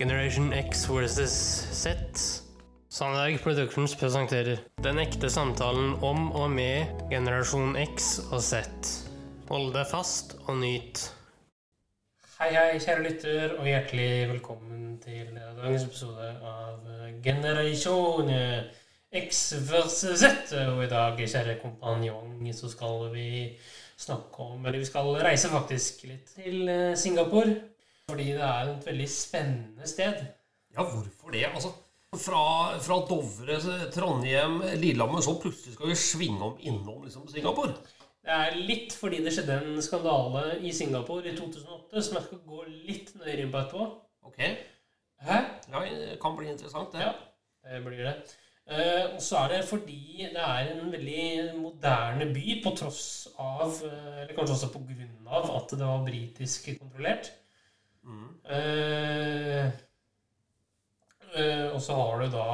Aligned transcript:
Generation 0.00 0.52
X 0.52 0.88
versus 0.88 1.30
Z. 1.72 1.96
Sandberg 2.88 3.42
Productions 3.42 3.94
presenterer 3.94 4.58
Den 4.80 4.96
ekte 4.98 5.28
samtalen 5.28 5.98
om 6.00 6.30
og 6.32 6.46
med 6.50 7.02
generasjon 7.10 7.74
X 7.76 8.06
og 8.32 8.40
Z. 8.40 8.62
Hold 9.50 9.74
deg 9.74 9.90
fast 9.90 10.38
og 10.46 10.56
nyt. 10.62 11.02
Hei, 12.38 12.48
hei, 12.54 12.78
kjære 12.80 13.02
lytter, 13.04 13.52
og 13.58 13.68
hjertelig 13.68 14.30
velkommen 14.30 14.94
til 15.04 15.34
dagens 15.36 15.84
episode 15.84 16.30
av 16.48 16.86
Generasjon 17.26 18.32
X 19.20 19.42
versus 19.68 20.22
Z. 20.22 20.54
Og 20.70 20.80
i 20.86 20.88
dag, 20.94 21.20
kjære 21.20 21.58
kompanjong, 21.60 22.40
så 22.56 22.72
skal 22.72 23.10
vi 23.12 23.28
snakke 24.00 24.48
om 24.48 24.64
Eller 24.64 24.80
vi 24.80 24.88
skal 24.88 25.12
reise 25.20 25.52
faktisk 25.52 26.06
litt 26.08 26.32
til 26.38 26.64
eh, 26.72 26.96
Singapore. 26.96 27.58
Fordi 28.10 28.26
det 28.34 28.42
er 28.46 28.74
et 28.74 28.90
veldig 28.90 29.06
spennende 29.12 29.88
sted. 29.88 30.26
Ja, 30.76 30.84
hvorfor 30.84 31.32
det? 31.34 31.46
Altså, 31.48 31.72
fra, 32.18 32.42
fra 32.82 32.98
Dovre, 33.06 33.56
Trondheim, 33.94 34.60
Lillehammer, 34.82 35.22
så 35.22 35.36
plutselig 35.42 35.76
skal 35.76 35.92
vi 35.92 35.98
svinge 35.98 36.42
om 36.42 36.56
innom 36.58 37.04
liksom, 37.06 37.28
Singapore? 37.30 37.76
Det 38.20 38.36
er 38.36 38.58
litt 38.58 38.92
fordi 38.98 39.22
det 39.24 39.32
skjedde 39.32 39.56
en 39.62 39.80
skandale 39.82 40.58
i 40.66 40.72
Singapore 40.76 41.30
i 41.30 41.36
2008 41.38 42.02
som 42.04 42.18
jeg 42.18 42.26
skal 42.26 42.42
gå 42.44 42.66
litt 42.68 43.14
nøyere 43.16 43.46
inn 43.46 43.52
på 43.54 43.62
etterpå. 43.62 43.86
Ok. 44.28 44.42
Hæ? 45.24 45.38
Ja, 45.70 45.82
det 45.86 46.18
kan 46.20 46.36
bli 46.36 46.50
interessant, 46.50 46.92
det. 46.92 47.06
Ja, 47.06 47.14
det 47.70 47.80
blir 47.86 48.04
det. 48.04 48.14
Uh, 48.70 49.16
og 49.16 49.22
så 49.24 49.40
er 49.40 49.54
det 49.54 49.64
fordi 49.66 50.26
det 50.30 50.42
er 50.44 50.68
en 50.74 50.92
veldig 50.92 51.24
moderne 51.58 52.28
by, 52.30 52.58
på 52.62 52.70
tross 52.78 53.02
av 53.40 53.72
uh, 53.82 54.20
Eller 54.20 54.34
kanskje 54.36 54.54
også 54.54 54.68
på 54.70 54.84
grunn 54.86 55.26
av 55.26 55.48
at 55.56 55.72
det 55.74 55.88
var 55.88 56.04
britisk 56.06 56.68
kontrollert. 56.78 57.32
Mm. 58.06 58.28
Uh, 58.50 59.66
og 61.74 61.80
så 61.84 61.94
har 61.94 62.20
du 62.20 62.32
da 62.32 62.46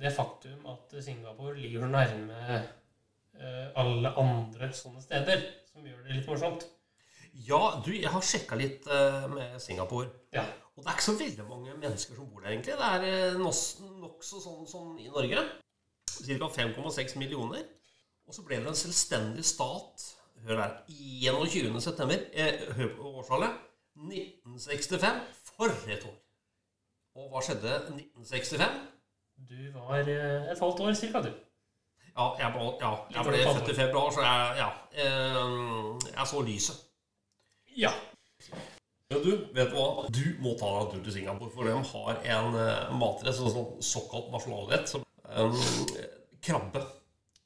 det 0.00 0.12
faktum 0.14 0.66
at 0.70 0.92
Singapore 1.02 1.56
ligger 1.58 1.88
nærme 1.90 2.60
alle 3.80 4.12
andre 4.20 4.68
sånne 4.76 5.00
steder, 5.02 5.42
som 5.72 5.82
gjør 5.88 6.04
det 6.04 6.18
litt 6.18 6.28
morsomt. 6.28 6.66
Ja, 7.48 7.80
du, 7.82 7.90
jeg 7.96 8.12
har 8.12 8.22
sjekka 8.22 8.58
litt 8.60 8.86
med 9.32 9.56
Singapore. 9.64 10.10
Ja. 10.36 10.44
Og 10.76 10.84
det 10.84 10.92
er 10.92 10.96
ikke 10.96 11.08
så 11.08 11.16
veldig 11.18 11.46
mange 11.48 11.74
mennesker 11.76 12.16
som 12.16 12.28
bor 12.30 12.44
der, 12.44 12.52
egentlig. 12.52 12.76
Det 12.78 13.10
er 13.10 13.38
nok 13.40 13.58
nokså 14.04 14.38
sånn 14.44 14.68
som 14.70 14.94
i 15.00 15.10
Norge. 15.10 15.42
Ca. 16.08 16.48
5,6 16.56 17.18
millioner. 17.20 17.66
Og 18.24 18.36
så 18.36 18.44
ble 18.46 18.60
det 18.62 18.70
en 18.70 18.78
selvstendig 18.78 19.44
stat 19.44 20.06
Hør 20.46 20.56
her 20.62 20.76
21.9. 20.88 22.14
Eh, 22.32 22.62
årstallet. 23.04 23.58
1965. 24.00 25.20
For 25.56 25.76
et 25.90 26.04
år! 26.08 26.16
Og 27.18 27.30
hva 27.32 27.42
skjedde 27.44 27.76
1965? 27.90 28.80
Du 29.50 29.60
var 29.74 30.00
eh, 30.00 30.50
et 30.52 30.60
halvt 30.60 30.82
år 30.84 30.92
cirka, 30.98 31.22
du. 31.24 31.30
Ja, 32.10 32.26
jeg, 32.38 32.50
ble, 32.54 32.64
ja, 32.80 32.90
jeg 33.14 33.24
ble 33.26 33.40
født 33.46 33.70
i 33.72 33.76
februar, 33.78 34.10
så 34.12 34.24
jeg, 34.24 34.56
ja, 34.60 34.68
jeg 36.10 36.26
så 36.26 36.42
lyset. 36.44 36.80
Ja. 37.78 37.92
Ja, 39.10 39.18
du, 39.24 39.30
vet 39.54 39.70
du 39.70 39.76
hva? 39.76 40.08
Du 40.14 40.24
må 40.42 40.56
ta 40.58 40.68
deg 40.74 40.82
en 40.82 40.90
tur 40.92 41.04
til 41.06 41.14
Singapore, 41.16 41.52
for 41.54 41.66
de 41.66 41.76
har 41.92 42.20
en 42.34 42.58
uh, 42.58 42.90
matrett, 42.98 43.34
sånn, 43.38 43.52
sånn 43.54 43.70
såkalt 43.82 44.28
nasjonalrett, 44.34 44.90
som 44.90 45.06
um, 45.34 45.56
krabbe. 46.44 46.84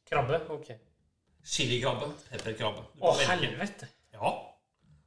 Krabbe? 0.09 0.41
Ok. 0.53 0.75
Chilikrabbe. 1.45 2.11
Pepperkrabbe. 2.31 2.85
Å, 3.01 3.15
helvete! 3.31 3.89
Ja. 4.17 4.33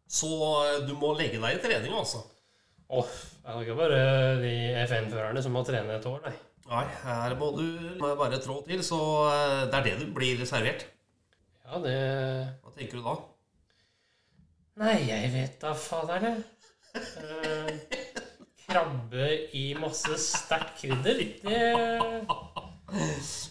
Så 0.08 0.28
uh, 0.32 0.82
du 0.88 0.94
må 1.00 1.14
legge 1.20 1.40
deg 1.42 1.58
i 1.58 1.64
trening, 1.64 1.94
altså. 1.96 2.24
Åh, 2.88 3.16
det 3.44 3.54
er 3.54 3.64
ikke 3.66 3.80
bare 3.80 4.02
de 4.40 4.54
FN-førerne 4.86 5.44
som 5.44 5.56
må 5.56 5.64
trene 5.68 5.98
et 5.98 6.08
år, 6.08 6.22
nei. 6.24 6.36
Nei, 6.68 6.84
her 7.04 7.36
må 7.40 7.52
du 7.56 7.66
bare 8.00 8.40
trå 8.44 8.62
til, 8.68 8.84
så 8.84 9.00
uh, 9.28 9.66
det 9.68 9.80
er 9.82 9.88
det 9.90 9.98
du 10.02 10.08
blir 10.16 10.44
servert. 10.48 10.88
Ja, 11.68 11.82
det 11.84 11.98
Hva 12.64 12.72
tenker 12.76 13.00
du 13.00 13.04
da? 13.04 13.18
Nei, 14.80 14.98
jeg 15.10 15.32
vet 15.34 15.60
da 15.64 15.74
fader, 15.76 16.24
det. 16.24 16.36
Uh, 16.96 17.70
krabbe 18.68 19.30
i 19.56 19.70
masse 19.80 20.18
sterkt 20.22 20.80
krydder, 20.82 21.20
det 21.44 21.62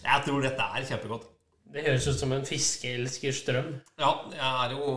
Jeg 0.03 0.25
tror 0.25 0.45
dette 0.45 0.69
er 0.77 0.87
kjempegodt. 0.89 1.36
Det 1.73 1.83
høres 1.83 2.07
ut 2.07 2.19
som 2.19 2.31
en 2.33 2.45
fiskeelskers 2.47 3.41
drøm. 3.47 3.69
Ja, 3.99 4.11
jeg 4.31 4.47
er 4.63 4.75
jo 4.75 4.93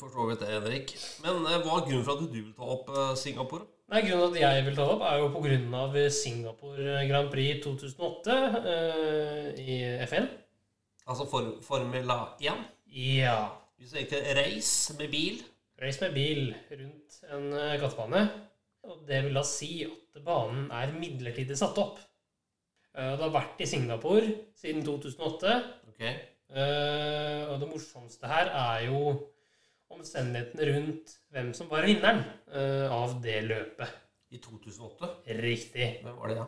for 0.00 0.08
så 0.08 0.26
vidt 0.30 0.42
det, 0.42 0.50
Henrik. 0.54 0.94
Men 1.24 1.42
uh, 1.44 1.58
hva 1.60 1.78
er 1.78 1.86
grunnen 1.88 2.04
for 2.06 2.16
at 2.16 2.24
du 2.24 2.38
vil 2.40 2.52
ta 2.56 2.68
opp 2.76 2.92
uh, 2.94 3.12
Singapore? 3.18 3.68
Nei, 3.92 4.00
Grunnen 4.06 4.32
til 4.32 4.46
at 4.46 4.56
jeg 4.56 4.64
vil 4.66 4.78
ta 4.78 4.86
det 4.88 4.94
opp, 4.94 5.04
er 5.04 5.18
jo 5.20 5.30
pga. 5.34 6.04
Singapore 6.16 7.00
Grand 7.10 7.28
Prix 7.30 7.60
2008 7.66 8.36
i 9.60 9.76
FN. 10.08 10.30
Altså 11.04 11.26
for, 11.28 11.50
Formel 11.62 12.14
1? 12.16 12.40
Ja. 12.40 13.36
Hvis 13.76 13.92
sier 13.92 14.06
ikke 14.06 14.38
race 14.40 14.96
med 14.96 15.12
bil? 15.12 15.42
race 15.82 16.02
med 16.02 16.14
bil 16.14 16.54
rundt 16.70 17.20
en 17.32 17.52
eh, 17.52 17.76
gatebane. 17.80 18.24
Og 18.84 19.04
det 19.08 19.22
vil 19.24 19.38
da 19.38 19.44
si 19.48 19.70
at 19.86 20.24
banen 20.24 20.68
er 20.74 20.92
midlertidig 20.94 21.56
satt 21.58 21.78
opp. 21.80 22.00
Eh, 22.94 23.14
det 23.14 23.24
har 23.24 23.34
vært 23.34 23.62
i 23.64 23.68
Singapore 23.68 24.26
siden 24.58 24.84
2008. 24.86 25.56
Okay. 25.94 26.14
Uh, 26.54 27.50
og 27.50 27.60
det 27.62 27.70
morsomste 27.70 28.28
her 28.30 28.50
er 28.50 28.84
jo 28.90 29.14
omstendighetene 29.94 30.66
rundt 30.74 31.14
hvem 31.32 31.52
som 31.54 31.70
var 31.70 31.86
vinneren 31.86 32.24
av 32.90 33.14
det 33.22 33.38
løpet. 33.46 34.00
I 34.34 34.40
2008? 34.42 35.10
Riktig. 35.38 35.86
Hvem 36.02 36.16
var 36.18 36.32
det, 36.32 36.36
da? 36.40 36.46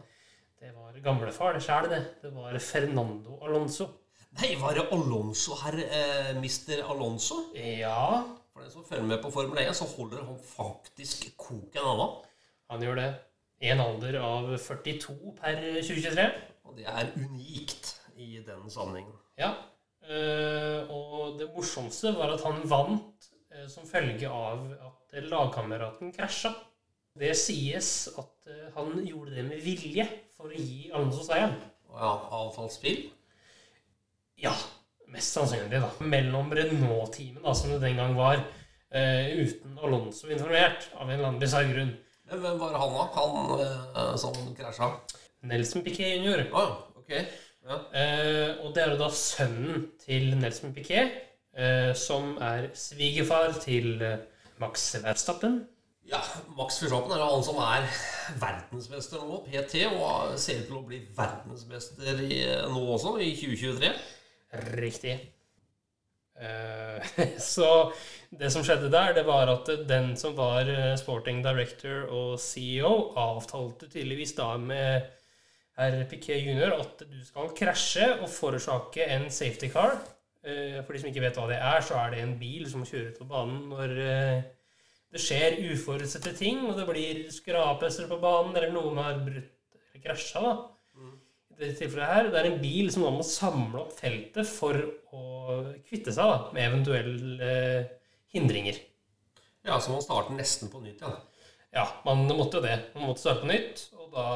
Det 0.58 0.72
var 0.74 0.96
gamlefar 1.04 1.54
det 1.54 1.62
sjæl, 1.62 1.86
det. 1.92 2.00
Det 2.22 2.32
var 2.34 2.58
Fernando 2.58 3.36
Alonso. 3.44 3.86
Nei, 4.40 4.54
var 4.60 4.74
det 4.76 4.86
Alonso, 4.92 5.54
herr 5.62 5.76
eh, 5.84 6.32
mister 6.40 6.82
Alonso? 6.90 7.38
Ja. 7.54 8.24
For 8.52 8.64
den 8.64 8.72
som 8.72 8.84
følger 8.88 9.06
med 9.06 9.22
på 9.22 9.30
Formel 9.30 9.60
1, 9.62 9.76
så 9.76 9.86
holder 9.96 10.24
han 10.24 10.40
faktisk 10.40 11.28
koken 11.36 11.84
anna. 11.92 12.08
Han 12.72 12.82
gjør 12.82 12.98
det. 13.00 13.10
I 13.62 13.70
en 13.72 13.80
alder 13.84 14.18
av 14.20 14.50
42 14.58 15.36
per 15.38 15.60
2023. 15.78 16.26
Og 16.64 16.76
det 16.76 16.88
er 16.90 17.12
unikt 17.16 17.94
i 18.16 18.42
den 18.44 18.66
sammenhengen. 18.72 19.14
Ja. 19.36 19.52
Eh, 20.06 20.86
og 20.92 21.36
det 21.40 21.48
morsomste 21.50 22.12
var 22.16 22.36
at 22.36 22.44
han 22.46 22.62
vant 22.70 23.28
eh, 23.50 23.66
som 23.70 23.86
følge 23.88 24.30
av 24.30 24.62
at 24.88 25.16
lagkameraten 25.26 26.12
krasja. 26.14 26.52
Det 27.16 27.32
sies 27.38 27.90
at 28.14 28.48
eh, 28.52 28.68
han 28.76 29.00
gjorde 29.02 29.36
det 29.36 29.46
med 29.48 29.62
vilje 29.64 30.06
for 30.36 30.52
å 30.52 30.56
gi 30.56 30.90
Alonso 30.92 31.24
seieren. 31.26 31.56
Ja, 31.96 32.14
spill? 32.72 33.06
Ja. 34.40 34.54
Mest 35.06 35.36
sannsynlig, 35.36 35.78
da. 35.80 35.90
Mellom 36.02 36.50
Renault-teamet, 36.52 37.46
som 37.56 37.70
det 37.70 37.78
den 37.84 38.00
gang 38.00 38.16
var, 38.18 38.40
uten 38.90 39.76
Alonso 39.78 40.26
informert, 40.34 40.88
av 40.98 41.06
en 41.06 41.14
eller 41.14 41.28
annen 41.28 41.38
bisarr 41.40 41.68
grunn. 41.70 41.92
Men 42.26 42.42
hvem 42.42 42.58
var 42.58 42.74
han, 42.74 42.96
da? 42.96 43.04
Han 43.14 44.18
som 44.18 44.34
krasja? 44.58 44.90
Nelson 45.46 45.84
Piquet 45.86 46.18
jr. 46.26 46.42
Oh, 46.50 46.74
okay. 46.98 47.22
Ja. 47.66 47.78
uh, 47.78 48.64
og 48.64 48.74
det 48.74 48.84
er 48.84 48.92
jo 48.94 49.00
da 49.00 49.10
sønnen 49.12 49.88
til 50.02 50.34
Nelson 50.40 50.74
Piquet, 50.76 51.22
som 51.96 52.34
er 52.44 52.66
svigerfar 52.76 53.54
til 53.62 54.02
Max 54.60 54.90
Verstappen. 55.00 55.62
Ja, 56.04 56.20
Max 56.52 56.82
Verstappen 56.82 57.14
er 57.16 57.22
han 57.24 57.44
som 57.46 57.56
er 57.64 57.86
verdensmester 58.42 59.24
nå, 59.24 59.40
PT, 59.46 59.86
og 59.88 60.36
ser 60.38 60.60
ut 60.60 60.68
til 60.68 60.76
å 60.76 60.82
bli 60.84 61.00
verdensmester 61.16 62.20
i, 62.26 62.42
nå 62.68 62.82
også, 62.98 63.16
i 63.24 63.32
2023. 63.40 63.90
Riktig. 64.76 65.16
Uh, 66.36 67.00
så 67.40 67.68
det 68.36 68.52
som 68.52 68.64
skjedde 68.66 68.92
der, 68.92 69.16
det 69.16 69.24
var 69.26 69.50
at 69.50 69.70
den 69.88 70.12
som 70.20 70.36
var 70.36 70.68
eh, 70.68 70.94
sporting 71.00 71.42
director 71.44 72.06
og 72.12 72.36
CEO, 72.42 73.14
avtalte 73.16 73.88
tydeligvis 73.88 74.34
da 74.36 74.50
med 74.60 75.06
herr 75.76 75.96
Piquet 76.10 76.44
jr. 76.44 76.74
at 76.76 77.02
du 77.06 77.18
skal 77.24 77.50
krasje 77.56 78.10
og 78.18 78.28
forårsake 78.32 79.08
en 79.16 79.26
safety 79.30 79.70
car. 79.72 79.98
Uh, 80.46 80.82
for 80.84 80.94
de 80.94 81.02
som 81.02 81.10
ikke 81.10 81.24
vet 81.24 81.40
hva 81.40 81.48
det 81.50 81.58
er, 81.58 81.82
så 81.82 81.98
er 82.00 82.14
det 82.14 82.22
en 82.22 82.36
bil 82.40 82.68
som 82.70 82.86
kjører 82.86 83.10
ut 83.12 83.20
på 83.20 83.28
banen 83.30 83.66
når 83.72 83.96
uh, 83.98 84.46
det 85.12 85.22
skjer 85.22 85.60
uforutsette 85.72 86.32
ting, 86.38 86.64
og 86.68 86.78
det 86.78 86.86
blir 86.88 87.26
skrapelser 87.32 88.08
på 88.10 88.18
banen, 88.22 88.56
eller 88.56 88.74
noen 88.74 88.98
har 89.02 89.20
brutt 89.26 89.52
eller 89.76 90.02
krasja. 90.04 90.42
da 90.42 90.56
tilfellet 91.56 92.10
her, 92.10 92.28
det 92.30 92.40
er 92.40 92.50
en 92.50 92.60
bil 92.60 92.90
som 92.92 93.06
da 93.06 93.12
må 93.14 93.24
samle 93.26 93.80
opp 93.84 93.94
feltet 93.96 94.48
for 94.48 94.76
å 95.16 95.22
kvitte 95.86 96.12
seg 96.14 96.28
da, 96.28 96.36
med 96.54 96.66
eventuelle 96.68 97.52
eh, 97.52 97.94
hindringer. 98.34 98.80
Ja, 99.66 99.78
så 99.80 99.94
man 99.94 100.04
starter 100.04 100.36
nesten 100.36 100.70
på 100.72 100.82
nytt, 100.84 101.02
ja. 101.02 101.14
Ja, 101.76 101.86
man 102.06 102.24
måtte 102.30 102.58
jo 102.58 102.64
det. 102.64 102.76
Man 102.94 103.10
måtte 103.10 103.20
starte 103.20 103.44
på 103.44 103.50
nytt, 103.50 103.82
og 104.00 104.14
da 104.14 104.26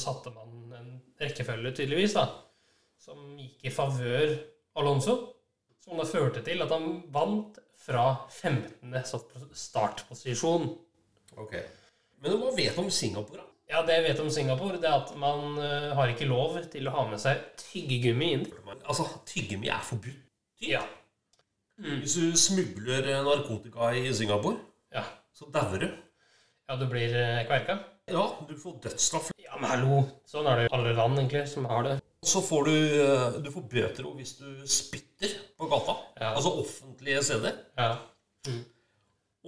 satte 0.00 0.32
man 0.32 0.72
en 0.78 0.92
rekkefølge, 1.20 1.74
tydeligvis, 1.76 2.14
da, 2.16 2.28
som 3.02 3.34
gikk 3.36 3.68
i 3.68 3.72
favør 3.74 4.32
Alonso. 4.80 5.18
Som 5.84 6.00
da 6.00 6.06
førte 6.08 6.40
til 6.44 6.60
at 6.64 6.72
han 6.72 7.02
vant 7.12 7.60
fra 7.78 8.06
15. 8.32 8.96
startposisjon. 9.56 10.66
Ok. 11.38 11.54
Men 12.24 12.40
hva 12.40 12.50
vet 12.56 12.76
du 12.76 12.82
om 12.82 12.90
Singapore? 12.92 13.44
da? 13.44 13.46
Ja, 13.68 13.82
det 13.84 13.98
jeg 13.98 14.04
vet 14.06 14.20
om 14.24 14.30
Singapore, 14.32 14.80
det 14.80 14.88
er 14.88 14.96
at 15.02 15.10
man 15.20 15.58
eh, 15.60 15.90
har 15.96 16.08
ikke 16.08 16.28
lov 16.28 16.56
til 16.72 16.88
å 16.88 16.94
ha 16.94 17.04
med 17.10 17.20
seg 17.20 17.40
tyggegummi 17.60 18.30
inn. 18.38 18.46
Altså, 18.80 19.04
tyggegummi 19.28 19.68
er 19.72 19.84
forbudt. 19.84 20.24
Ja. 20.64 20.80
Hvis 21.78 22.16
du 22.18 22.32
smugler 22.40 23.04
eh, 23.04 23.20
narkotika 23.26 23.92
i 23.94 24.08
Singapore, 24.16 24.56
Ja, 24.92 25.04
så 25.36 25.50
dauer 25.52 25.82
du. 25.84 25.88
Ja 26.68 26.76
du 26.76 26.86
blir 26.90 27.14
eh, 27.16 27.44
kverka. 27.48 27.78
Ja, 28.08 28.24
du 28.48 28.54
får 28.56 28.78
dødsstraff. 28.84 29.30
Ja, 29.44 29.56
men 29.60 29.70
hallo. 29.70 30.02
Sånn 30.28 30.48
er 30.48 30.60
det 30.60 30.68
jo 30.68 30.76
alle 30.78 30.94
land, 30.96 31.18
egentlig, 31.20 31.44
som 31.50 31.68
har 31.68 31.84
det. 31.86 31.96
Så 32.28 32.42
får 32.44 32.68
du, 32.68 32.76
eh, 33.04 33.38
du 33.44 33.50
får 33.54 33.64
bøter 33.72 34.08
hvis 34.18 34.34
du 34.40 34.48
spytter 34.68 35.36
på 35.58 35.68
gata. 35.70 35.96
Ja. 36.20 36.32
Altså 36.34 36.52
offentlige 36.62 37.22
steder. 37.24 37.60
Ja. 37.78 37.92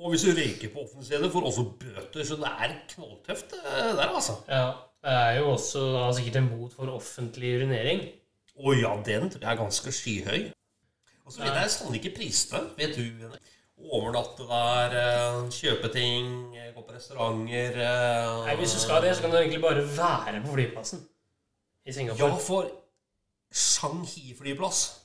Og 0.00 0.14
hvis 0.14 0.24
du 0.24 0.32
røyker 0.32 0.72
på 0.72 0.84
offentlige 0.84 1.10
steder, 1.10 1.32
får 1.32 1.44
du 1.44 1.50
også 1.50 1.66
bøter. 1.82 2.24
Så 2.24 2.38
det 2.40 2.52
er 2.66 2.78
knalltøft 2.94 3.58
eh, 3.58 3.90
der, 3.98 4.06
altså. 4.08 4.38
ja. 4.48 4.70
Det 5.00 5.12
er 5.16 5.38
jo 5.38 5.52
også 5.54 5.80
da, 5.94 6.08
sikkert 6.12 6.42
en 6.42 6.50
bot 6.52 6.74
for 6.76 6.92
offentlig 6.92 7.54
urinering. 7.56 8.02
Å 8.60 8.74
ja, 8.76 8.90
den 9.06 9.30
tror 9.32 9.40
jeg 9.40 9.48
er 9.48 9.60
ganske 9.60 9.92
skyhøy. 9.96 10.42
Og 11.24 11.32
så 11.32 11.40
vet 11.44 11.56
jeg 11.56 11.72
sånn 11.72 11.96
ikke 11.96 12.12
prisene. 12.18 12.66
Vet 12.76 12.98
du? 12.98 13.06
Henrik? 13.22 13.56
Overnatte 13.90 14.44
der, 14.46 14.94
eh, 15.00 15.50
kjøpe 15.50 15.88
ting, 15.92 16.56
eh, 16.56 16.72
gå 16.74 16.82
på 16.82 16.92
restauranter 16.94 17.78
eh, 17.80 18.46
Nei, 18.46 18.56
Hvis 18.60 18.74
du 18.76 18.80
skal 18.82 19.02
det, 19.02 19.16
så 19.16 19.22
kan 19.22 19.30
du 19.30 19.36
egentlig 19.36 19.62
bare 19.62 19.84
være 19.96 20.42
på 20.44 20.52
flyplassen 20.52 21.06
i 21.86 21.92
Singapore. 21.92 22.28
Ja, 22.28 22.36
for 22.36 22.70
Shanghai 23.50 24.34
flyplass. 24.38 25.00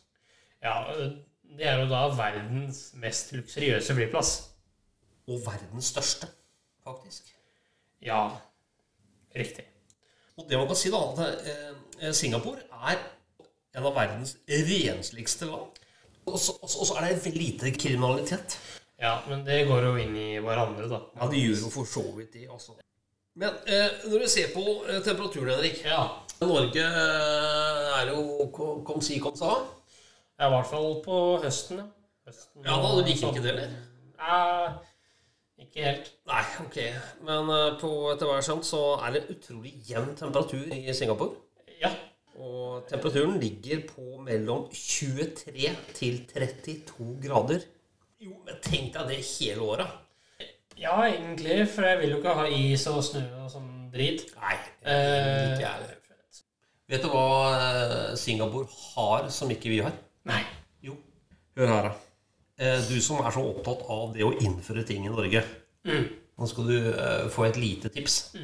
Ja, 0.63 0.83
Det 1.57 1.67
er 1.67 1.79
jo 1.79 1.85
da 1.89 2.07
verdens 2.09 2.91
mest 2.99 3.31
luksuriøse 3.33 3.95
flyplass. 3.95 4.31
Og 5.27 5.39
verdens 5.45 5.85
største, 5.85 6.27
faktisk. 6.83 7.31
Ja, 8.01 8.29
riktig. 9.35 9.63
Og 10.37 10.49
det 10.49 10.57
man 10.57 10.67
kan 10.67 10.75
si, 10.75 10.91
da, 10.91 10.97
at 12.01 12.15
Singapore 12.15 12.59
er 12.89 12.99
en 13.75 13.85
av 13.85 13.95
verdens 13.95 14.35
rensligste 14.49 15.47
land. 15.49 15.74
Og 16.25 16.39
så, 16.41 16.55
er 16.99 17.05
det 17.23 17.33
lite 17.35 17.71
kriminalitet. 17.77 18.57
Ja, 19.01 19.17
men 19.29 19.43
det 19.45 19.65
går 19.67 19.83
jo 19.89 19.95
inn 20.01 20.15
i 20.17 20.27
hverandre, 20.41 20.87
da. 20.89 20.99
Ja, 21.19 21.27
det 21.31 21.41
gjør 21.43 21.61
jo 21.65 21.71
for 21.73 21.85
så 21.89 22.03
vidt 22.15 22.33
det, 22.33 22.45
altså. 22.49 22.77
Men 23.35 23.57
eh, 23.67 23.89
når 24.07 24.23
du 24.23 24.27
ser 24.31 24.53
på 24.55 24.63
eh, 24.87 25.01
temperaturen, 25.03 25.51
Henrik 25.57 25.81
Ja, 25.83 26.05
Norge 26.41 26.85
eh, 26.85 27.89
er 27.99 28.11
jo 28.13 28.47
ko- 28.55 28.77
kom 28.87 29.01
si 29.03 29.19
kom 29.19 29.35
sa. 29.35 29.51
ja 30.39 30.47
i 30.47 30.53
hvert 30.53 30.69
fall 30.71 31.01
på 31.03 31.17
høsten, 31.43 31.81
ja. 31.83 31.87
Høsten, 32.25 32.63
Ja, 32.65 32.77
da, 32.81 32.93
du 32.95 33.03
liker 33.05 33.27
ikke 33.33 33.43
det, 33.43 33.51
eller? 33.53 33.75
Ja, 34.17 34.39
ikke 35.61 35.83
helt. 35.85 36.07
Nei, 36.31 36.41
ok. 36.63 36.79
Men 37.27 37.51
eh, 37.57 37.75
på 37.83 37.91
etter 38.13 38.31
hvert 38.31 38.47
sånt 38.47 38.65
så 38.67 38.81
er 39.03 39.17
det 39.17 39.25
utrolig 39.35 39.75
jevn 39.91 40.15
temperatur 40.17 40.71
i 40.73 40.95
Singapore. 40.95 41.35
Ja, 41.83 41.91
Og 42.35 42.87
temperaturen 42.89 43.37
ligger 43.39 43.85
på 43.87 44.17
mellom 44.25 44.65
23 44.73 45.69
til 45.95 46.17
32 46.33 47.13
grader. 47.23 47.63
Jo, 48.19 48.33
men 48.45 48.57
tenk 48.63 48.93
deg 48.95 49.07
det 49.13 49.19
hele 49.29 49.61
året. 49.63 49.87
ja 50.77 50.95
egentlig, 51.07 51.61
for 51.71 51.87
jeg 51.87 51.99
vil 52.01 52.09
jo 52.11 52.17
ikke 52.19 52.33
ha 52.35 52.47
is 52.51 52.83
og 52.91 53.03
snø 53.07 53.21
og 53.45 53.51
sånn 53.53 53.69
drit. 53.93 54.25
Nei, 54.41 54.57
Eh, 54.85 55.53
ikke 55.55 55.63
jeg. 55.63 55.95
Vet 56.91 57.01
du 57.01 57.07
hva 57.09 57.21
eh, 57.55 58.15
Singapore 58.19 58.67
har 58.95 59.29
som 59.33 59.49
ikke 59.49 59.71
vi 59.71 59.79
har? 59.81 59.95
Nei. 60.29 60.43
Jo. 60.85 60.97
Hør 61.57 61.71
her, 61.71 61.87
da. 61.87 61.93
Eh, 62.59 62.83
Du 62.89 62.99
som 63.01 63.23
er 63.25 63.31
så 63.33 63.41
opptatt 63.41 63.81
av 63.89 64.11
det 64.13 64.21
å 64.27 64.35
innføre 64.37 64.83
ting 64.85 65.07
i 65.07 65.09
Norge. 65.09 65.41
Mm. 65.87 66.05
Nå 66.37 66.47
skal 66.51 66.67
du 66.69 66.75
eh, 66.91 67.25
få 67.31 67.47
et 67.47 67.57
lite 67.57 67.89
tips. 67.89 68.35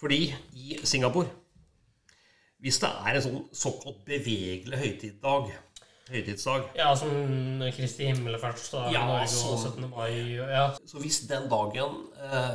Fordi 0.00 0.22
i 0.54 0.78
Singapore 0.84 1.28
Hvis 2.62 2.78
det 2.82 2.88
er 2.88 3.16
en 3.18 3.22
sånn 3.24 3.38
såkalt 3.58 4.04
bevegelig 4.06 4.78
høytidsdag, 4.78 5.48
høytidsdag 6.12 6.68
Ja, 6.78 6.92
som 6.98 7.10
Kristi 7.74 8.06
himmelfartsdag 8.06 8.92
Ja, 8.94 9.02
Norge 9.08 9.26
og 9.26 9.58
sånn. 9.58 9.88
17. 9.88 9.90
mai 9.90 10.36
Ja. 10.36 10.68
Så 10.86 11.00
hvis 11.02 11.22
den 11.30 11.48
dagen 11.50 11.96
eh, 12.22 12.52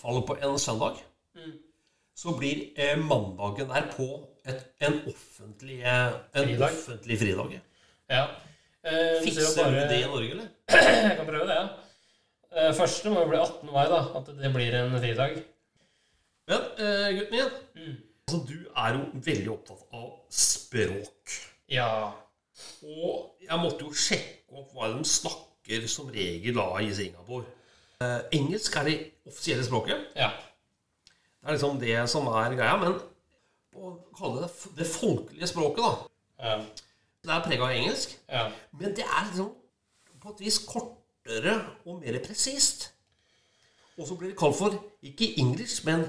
faller 0.00 0.24
på 0.28 0.38
en 0.40 0.56
søndag, 0.58 0.96
så 2.14 2.32
blir 2.38 2.70
eh, 2.78 2.96
mandagen 2.96 3.68
derpå 3.68 4.06
et, 4.46 4.60
en 4.86 5.00
offentlig, 5.10 5.80
eh, 5.82 6.12
en 6.34 6.44
Fridag. 6.46 6.70
offentlig 6.70 7.18
fridag. 7.18 7.54
ja. 8.10 8.24
Eh, 8.84 9.20
Fikser 9.24 9.56
bare- 9.56 9.70
du 9.72 9.88
det 9.88 10.00
i 10.04 10.08
Norge, 10.08 10.30
eller? 10.30 10.48
Jeg 11.08 11.16
kan 11.16 11.26
prøve 11.26 11.46
det, 11.48 11.54
ja. 11.56 11.68
Eh, 12.54 12.72
Første 12.76 13.10
må 13.10 13.20
jo 13.24 13.28
bli 13.32 13.38
18. 13.40 13.72
mai, 13.72 13.86
da. 13.88 14.00
At 14.18 14.26
det 14.26 14.50
blir 14.54 14.74
en 14.78 14.92
fridag. 15.00 15.38
Men 16.48 16.60
eh, 16.78 17.12
gutten 17.18 17.32
min, 17.38 17.50
Mm. 17.74 17.96
Altså, 18.28 18.46
du 18.48 18.68
er 18.76 18.94
jo 18.94 19.04
veldig 19.24 19.50
opptatt 19.52 19.82
av 19.92 20.08
språk. 20.30 21.34
Ja. 21.68 22.12
Og 22.82 23.34
jeg 23.42 23.58
måtte 23.60 23.84
jo 23.84 23.92
sjekke 23.92 24.54
opp 24.54 24.72
hva 24.74 24.90
de 24.92 25.04
snakker 25.08 25.86
som 25.90 26.10
regel 26.12 26.56
da 26.56 26.68
i 26.80 26.92
Singapore. 26.94 27.46
Eh, 28.02 28.20
engelsk 28.38 28.76
er 28.76 28.88
det 28.88 28.96
offisielle 29.26 29.64
språket. 29.64 30.08
Ja. 30.16 30.30
Det 31.40 31.48
er 31.48 31.56
liksom 31.56 31.80
det 31.80 31.98
som 32.10 32.28
er 32.30 32.56
greia. 32.56 32.76
Men 32.80 32.98
å 33.74 33.94
kalle 34.16 34.44
det 34.44 34.50
det 34.78 34.88
folkelige 34.88 35.50
språket, 35.50 35.84
da. 35.84 35.92
Ja. 36.44 36.56
Det 37.24 37.32
er 37.32 37.44
prega 37.44 37.68
av 37.68 37.76
engelsk. 37.76 38.18
ja. 38.28 38.48
Men 38.78 38.96
det 38.96 39.04
er 39.04 39.28
liksom 39.30 39.54
på 40.20 40.32
et 40.32 40.40
vis 40.40 40.58
kortere 40.64 41.54
og 41.84 42.00
mer 42.00 42.18
presist. 42.24 42.90
Og 43.98 44.08
så 44.08 44.16
blir 44.18 44.32
det 44.32 44.38
kalt 44.38 44.56
for 44.58 44.74
ikke 45.02 45.34
English, 45.38 45.84
men 45.86 46.04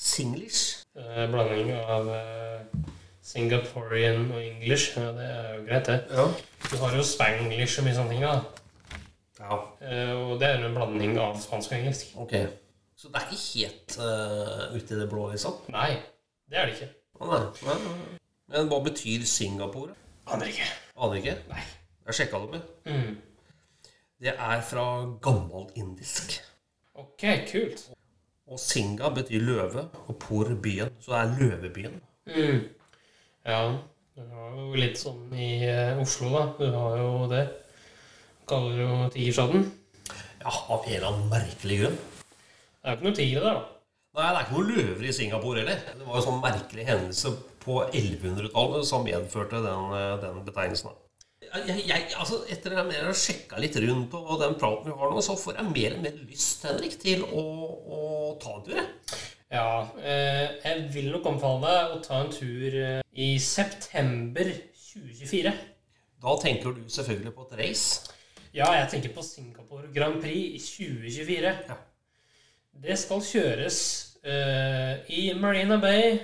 Singlish. 0.00 0.86
Eh, 0.96 1.26
Blanding 1.30 1.72
av 1.76 2.08
eh, 2.14 2.86
Singaporean 3.30 4.30
og 4.32 4.40
English. 4.42 4.94
Ja, 4.96 5.10
det 5.16 5.26
er 5.28 5.50
jo 5.58 5.66
greit, 5.66 5.86
det. 5.90 5.98
Ja. 6.16 6.24
Du 6.70 6.76
har 6.80 6.96
jo 6.96 7.04
spanglish 7.04 7.78
og 7.80 7.86
mye 7.86 7.96
sånne 7.98 8.14
ting, 8.14 8.24
da. 8.24 8.38
ja. 9.42 9.58
Eh, 9.84 10.14
Og 10.16 10.38
det 10.40 10.48
er 10.48 10.64
en 10.64 10.74
blanding 10.78 11.18
av 11.20 11.36
spansk 11.42 11.74
og 11.74 11.78
engelsk. 11.82 12.14
Ok. 12.16 12.34
Så 12.96 13.08
det 13.08 13.20
er 13.20 13.28
ikke 13.28 13.44
helt 13.54 13.94
uh, 13.96 14.74
ute 14.76 14.92
i 14.92 14.98
det 15.00 15.06
blå, 15.08 15.30
liksom? 15.32 15.54
Nei, 15.72 15.94
det 16.52 16.58
er 16.60 16.66
det 16.68 16.74
ikke. 16.76 16.88
Ah, 17.20 17.30
nei. 17.30 17.38
Nei. 17.64 18.18
Men 18.52 18.68
hva 18.68 18.80
betyr 18.84 19.24
Singapore? 19.28 19.94
Aner 20.28 20.50
ikke. 20.52 20.66
Aner 21.00 21.16
ikke. 21.22 21.36
Nei. 21.48 21.62
Jeg 22.10 22.18
sjekka 22.18 22.40
det 22.42 22.50
med. 22.58 22.68
Mm. 22.90 23.16
Det 24.20 24.34
er 24.34 24.60
fra 24.68 24.84
gammelindisk. 25.24 26.36
Ok, 27.00 27.24
kult. 27.48 27.86
Og 28.50 28.58
Singa 28.58 29.12
betyr 29.14 29.44
løve, 29.46 29.84
og 30.10 30.16
Por 30.18 30.48
byen. 30.62 30.90
Så 30.98 31.12
det 31.12 31.18
er 31.20 31.34
løvebyen. 31.38 32.00
Mm. 32.26 32.62
Ja, 33.46 33.60
du 34.16 34.22
har 34.26 34.56
jo 34.56 34.64
litt 34.74 34.98
sånn 34.98 35.28
i 35.38 35.50
eh, 35.68 36.00
Oslo, 36.02 36.32
da. 36.34 36.42
Du 36.58 36.66
har 36.74 36.96
jo 36.98 37.12
det. 37.30 37.44
Kaller 38.50 38.80
jo 38.82 38.96
Tigerstaden. 39.14 39.68
Ja, 40.40 40.50
av 40.50 40.82
en 40.82 40.96
eller 40.96 41.06
annen 41.12 41.30
merkelig 41.30 41.78
grunn. 41.84 42.00
Det 42.00 42.82
er 42.82 42.90
jo 42.90 42.98
ikke 42.98 43.06
noen 43.06 43.18
tigre 43.20 43.44
der, 43.44 43.60
da. 43.60 43.76
Nei, 44.18 44.26
det 44.26 44.32
er 44.32 44.42
ikke 44.42 44.56
noen 44.56 44.72
løver 44.74 45.06
i 45.06 45.14
Singapore 45.14 45.62
heller. 45.62 45.86
Det 46.00 46.08
var 46.08 46.18
jo 46.18 46.24
sånn 46.26 46.42
merkelig 46.42 46.88
hendelse 46.90 47.34
på 47.62 47.78
1100-tallet 47.84 48.88
som 48.88 49.06
medførte 49.06 49.62
den, 49.62 49.94
eh, 49.94 50.16
den 50.24 50.42
betegnelsen. 50.48 50.98
Jeg, 51.50 51.82
jeg, 51.88 52.06
altså, 52.14 52.44
etter 52.52 52.76
at 52.78 52.92
jeg 52.94 53.02
har 53.02 53.16
sjekka 53.18 53.58
litt 53.58 53.74
rundt 53.82 54.14
og 54.14 54.36
den 54.38 54.54
praten 54.60 54.86
vi 54.86 54.94
har 55.00 55.10
nå, 55.10 55.22
så 55.24 55.34
får 55.38 55.58
jeg 55.58 55.72
mer 55.72 55.96
og 55.96 56.04
mer 56.04 56.20
lyst 56.28 56.62
Henrik, 56.68 56.94
til 57.02 57.24
å, 57.26 57.44
å 57.90 58.00
ta 58.42 58.54
en 58.54 58.66
tur. 58.68 58.76
jeg. 58.78 59.20
Ja, 59.50 59.64
eh, 59.98 60.44
jeg 60.62 60.84
vil 60.94 61.08
nok 61.10 61.26
anbefale 61.26 61.66
deg 61.66 61.96
å 61.96 62.00
ta 62.04 62.20
en 62.22 62.30
tur 62.30 62.76
eh, 62.78 63.00
i 63.18 63.32
september 63.42 64.46
2024. 64.92 65.54
Da 66.22 66.36
tenker 66.38 66.76
du 66.76 66.84
selvfølgelig 66.86 67.34
på 67.34 67.48
et 67.48 67.56
race. 67.58 68.14
Ja, 68.54 68.68
jeg 68.76 68.86
tenker 68.92 69.14
på 69.16 69.24
Singapore 69.26 69.90
Grand 69.94 70.20
Prix 70.22 70.54
i 70.54 70.62
2024. 70.62 71.54
Ja. 71.66 71.78
Det 72.86 72.96
skal 72.98 73.26
kjøres 73.26 73.80
eh, 74.22 75.02
i 75.18 75.26
Marina 75.34 75.80
Bay, 75.82 76.14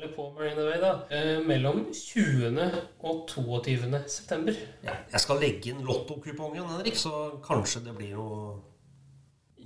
eller 0.00 0.12
på 0.12 0.30
Marina 0.30 0.62
Bay, 0.64 0.80
da, 0.80 0.90
eh, 1.10 1.40
mellom 1.44 1.84
20. 1.94 2.70
og 3.00 3.28
22. 3.28 4.08
september. 4.08 4.54
Ja, 4.84 4.94
jeg 5.12 5.20
skal 5.20 5.40
legge 5.42 5.72
inn 5.72 5.82
lottokupongen, 5.84 6.64
Henrik, 6.64 6.96
så 6.96 7.40
kanskje 7.44 7.82
det 7.84 7.96
blir 7.98 8.14
noe 8.16 8.54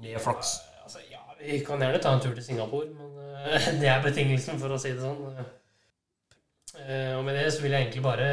mer 0.02 0.18
flaks. 0.18 0.56
Altså, 0.82 1.04
ja, 1.10 1.20
Vi 1.44 1.58
kan 1.60 1.78
gjerne 1.78 2.00
ta 2.02 2.14
en 2.14 2.20
tur 2.20 2.34
til 2.34 2.44
Singapore, 2.44 2.88
men 2.88 3.44
eh, 3.46 3.68
det 3.80 3.88
er 3.88 4.02
betingelsen, 4.02 4.58
for 4.58 4.74
å 4.74 4.78
si 4.80 4.90
det 4.94 5.04
sånn. 5.04 5.22
Eh, 6.82 7.12
og 7.14 7.22
med 7.28 7.38
det 7.38 7.52
så 7.54 7.62
vil 7.62 7.76
jeg 7.76 7.86
egentlig 7.86 8.02
bare 8.02 8.30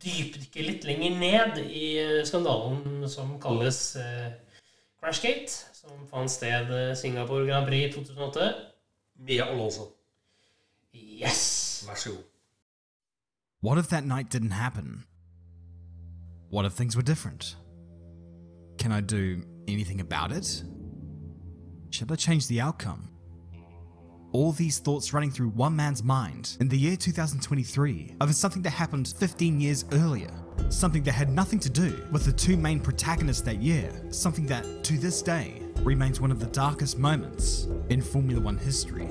dypdykke 0.00 0.66
litt 0.70 0.88
lenger 0.88 1.18
ned 1.20 1.60
i 1.66 1.90
skandalen 2.24 3.04
som 3.12 3.36
kalles 3.42 3.82
Crashgate, 5.02 5.52
som 5.76 6.08
fant 6.08 6.32
sted 6.32 6.72
Singapore 6.96 7.44
Grand 7.44 7.68
Prix 7.68 7.92
2008. 7.98 8.48
Med 9.26 9.40
Alonso. 9.40 9.95
Yes! 11.20 11.84
Vær 11.88 11.94
så 11.94 12.10
god. 12.10 12.24
What 13.60 13.78
if 13.78 13.88
that 13.88 14.04
night 14.04 14.30
didn't 14.30 14.52
happen? 14.52 15.04
What 16.50 16.64
if 16.66 16.72
things 16.72 16.94
were 16.96 17.02
different? 17.02 17.56
Can 18.78 18.92
I 18.92 19.00
do 19.00 19.42
anything 19.66 20.00
about 20.00 20.30
it? 20.30 20.62
Should 21.90 22.12
I 22.12 22.16
change 22.16 22.46
the 22.46 22.60
outcome? 22.60 23.08
All 24.32 24.52
these 24.52 24.78
thoughts 24.78 25.12
running 25.14 25.30
through 25.30 25.48
one 25.48 25.74
man's 25.74 26.02
mind 26.02 26.56
in 26.60 26.68
the 26.68 26.76
year 26.76 26.96
2023 26.96 28.16
over 28.20 28.32
something 28.32 28.62
that 28.62 28.70
happened 28.70 29.08
15 29.18 29.60
years 29.60 29.84
earlier. 29.92 30.30
Something 30.68 31.02
that 31.04 31.12
had 31.12 31.30
nothing 31.30 31.58
to 31.60 31.70
do 31.70 32.06
with 32.12 32.24
the 32.24 32.32
two 32.32 32.56
main 32.56 32.80
protagonists 32.80 33.42
that 33.42 33.62
year. 33.62 33.90
Something 34.10 34.46
that, 34.46 34.84
to 34.84 34.98
this 34.98 35.22
day, 35.22 35.62
remains 35.82 36.20
one 36.20 36.30
of 36.30 36.40
the 36.40 36.46
darkest 36.46 36.98
moments 36.98 37.68
in 37.88 38.02
Formula 38.02 38.40
One 38.40 38.58
history. 38.58 39.08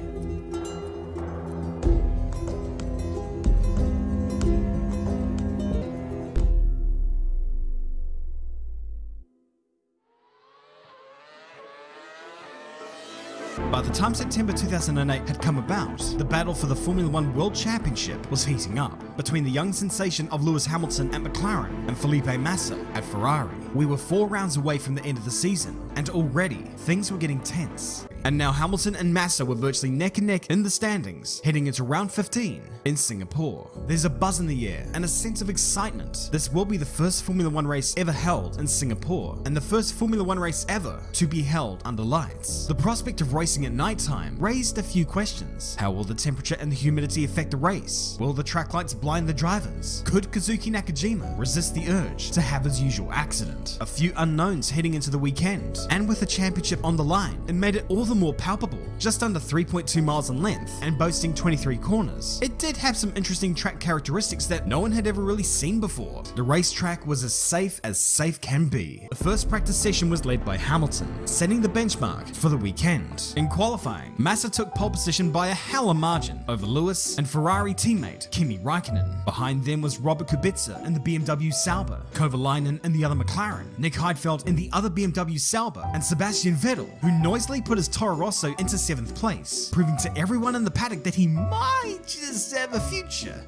Time 13.96 14.14
September 14.14 14.52
2008 14.52 15.26
had 15.26 15.42
come 15.42 15.58
about, 15.58 16.00
the 16.18 16.26
battle 16.26 16.54
for 16.54 16.66
the 16.66 16.76
Formula 16.76 17.10
One 17.10 17.34
World 17.34 17.56
Championship 17.56 18.30
was 18.30 18.44
heating 18.44 18.78
up 18.78 19.16
between 19.16 19.46
the 19.46 19.50
young 19.50 19.72
sensation 19.72 20.28
of 20.30 20.44
Lewis 20.44 20.66
Hamilton 20.66 21.16
at 21.16 21.24
McLaren 21.24 21.88
and 21.88 21.98
Felipe 21.98 22.26
Massa 22.38 22.78
at 22.94 23.06
Ferrari. 23.06 23.56
We 23.74 23.86
were 23.86 23.96
four 23.96 24.28
rounds 24.28 24.58
away 24.58 24.80
from 24.80 24.96
the 24.96 25.04
end 25.06 25.18
of 25.18 25.24
the 25.24 25.32
season, 25.32 25.80
and 25.96 26.10
already 26.10 26.64
things 26.76 27.10
were 27.10 27.18
getting 27.18 27.40
tense. 27.40 28.06
And 28.26 28.40
now 28.40 28.52
Hamilton 28.52 28.96
and 28.96 29.14
Massa 29.14 29.46
were 29.46 29.54
virtually 29.54 29.92
neck 29.92 30.18
and 30.18 30.26
neck 30.26 30.48
in 30.50 30.64
the 30.64 30.70
standings, 30.72 31.42
heading 31.46 31.68
into 31.68 31.84
round 31.84 32.12
15 32.12 32.60
in 32.86 32.98
Singapore. 32.98 33.70
There's 33.86 34.06
a 34.06 34.10
buzz 34.10 34.40
in 34.40 34.48
the 34.48 34.68
air 34.68 34.88
and 34.96 35.06
a 35.06 35.08
sense 35.08 35.44
of 35.44 35.50
excitement. 35.52 36.30
This 36.32 36.52
will 36.52 36.66
be 36.66 36.78
the 36.78 36.86
first 36.88 37.24
Formula 37.24 37.52
One 37.52 37.68
race 37.68 37.94
ever 37.98 38.12
held 38.12 38.60
in 38.60 38.66
Singapore, 38.66 39.38
and 39.46 39.56
the 39.56 39.62
first 39.62 39.94
Formula 39.94 40.24
One 40.24 40.40
race 40.40 40.66
ever 40.70 41.00
to 41.14 41.28
be 41.28 41.44
held 41.44 41.84
under 41.86 42.02
lights. 42.02 42.66
The 42.66 42.74
prospect 42.74 43.22
of 43.22 43.36
racing 43.36 43.68
at 43.68 43.74
nighttime 43.74 44.38
raised 44.40 44.80
a 44.80 44.84
few 44.84 45.06
questions. 45.06 45.76
How 45.76 45.92
will 45.92 46.04
the 46.04 46.16
temperature 46.16 46.58
and 46.60 46.72
the 46.72 46.76
humidity 46.76 47.26
affect 47.26 47.52
the 47.52 47.58
race? 47.58 48.18
Will 48.20 48.34
the 48.34 48.44
track 48.44 48.74
lights 48.74 48.96
blind 48.96 49.30
the 49.30 49.34
drivers? 49.34 50.02
Could 50.04 50.32
Kazuki 50.32 50.72
Nakajima 50.72 51.38
resist 51.38 51.76
the 51.76 51.90
urge 51.90 52.32
to 52.32 52.42
have 52.42 52.64
his 52.64 52.82
usual 52.82 53.12
accident? 53.12 53.78
A 53.82 53.86
few 53.86 54.14
unknowns 54.18 54.72
heading 54.72 54.96
into 54.96 55.12
the 55.12 55.20
weekend, 55.20 55.78
and 55.92 56.10
with 56.10 56.22
the 56.22 56.26
championship 56.26 56.84
on 56.84 56.96
the 56.96 57.04
line, 57.04 57.40
it 57.48 57.54
made 57.54 57.76
it 57.76 57.86
all 57.88 58.04
the 58.04 58.15
more 58.16 58.34
palpable. 58.34 58.80
Just 59.00 59.24
under 59.24 59.40
3.2 59.40 60.04
miles 60.04 60.30
in 60.30 60.42
length 60.42 60.80
and 60.82 60.98
boasting 60.98 61.34
23 61.34 61.78
corners, 61.78 62.40
it 62.42 62.58
did 62.58 62.78
have 62.78 62.96
some 62.96 63.14
interesting 63.16 63.56
track 63.56 63.80
characteristics 63.80 64.46
that 64.46 64.68
no 64.68 64.80
one 64.80 64.92
had 64.92 65.08
ever 65.08 65.22
really 65.22 65.44
seen 65.44 65.80
before. 65.80 66.24
The 66.36 66.44
racetrack 66.44 67.06
was 67.06 67.24
as 67.24 67.34
safe 67.34 67.80
as 67.84 68.00
safe 68.00 68.40
can 68.42 68.68
be. 68.68 69.08
The 69.10 69.24
first 69.24 69.50
practice 69.50 69.78
session 69.78 70.10
was 70.10 70.26
led 70.26 70.46
by 70.46 70.58
Hamilton, 70.58 71.28
setting 71.28 71.62
the 71.62 71.70
benchmark 71.70 72.36
for 72.36 72.50
the 72.50 72.58
weekend. 72.58 73.34
In 73.38 73.48
qualifying, 73.48 74.14
Massa 74.18 74.50
took 74.50 74.74
pole 74.76 74.90
position 74.90 75.32
by 75.32 75.48
a 75.48 75.54
hell 75.54 75.90
of 75.90 75.98
a 75.98 76.00
margin 76.00 76.44
over 76.48 76.66
Lewis 76.66 77.18
and 77.18 77.30
Ferrari 77.30 77.74
teammate 77.74 78.30
Kimi 78.32 78.58
Raikkonen. 78.60 79.24
Behind 79.26 79.64
them 79.64 79.82
was 79.82 80.00
Robert 80.00 80.28
Kubica 80.28 80.86
in 80.86 80.94
the 80.94 81.00
BMW 81.00 81.54
Sauber, 81.54 82.02
Kovalainen 82.14 82.80
and 82.84 82.94
the 82.94 83.04
other 83.06 83.16
McLaren, 83.16 83.66
Nick 83.78 83.94
Heidfeld 83.94 84.48
in 84.48 84.56
the 84.56 84.70
other 84.74 84.90
BMW 84.90 85.40
Sauber, 85.40 85.84
and 85.94 86.04
Sebastian 86.04 86.56
Vettel, 86.56 86.90
who 87.00 87.12
noisily 87.22 87.62
put 87.62 87.78
his 87.78 87.88
Toro 88.06 88.18
Rosso 88.18 88.54
into 88.60 88.78
seventh 88.78 89.16
place, 89.16 89.72
proving 89.74 89.98
to 89.98 90.16
everyone 90.16 90.54
in 90.54 90.64
the 90.64 90.70
paddock 90.70 91.04
that 91.06 91.16
he 91.16 91.26
might 91.26 92.02
just 92.06 92.56
have 92.56 92.76
a 92.76 92.80
future. 92.80 93.44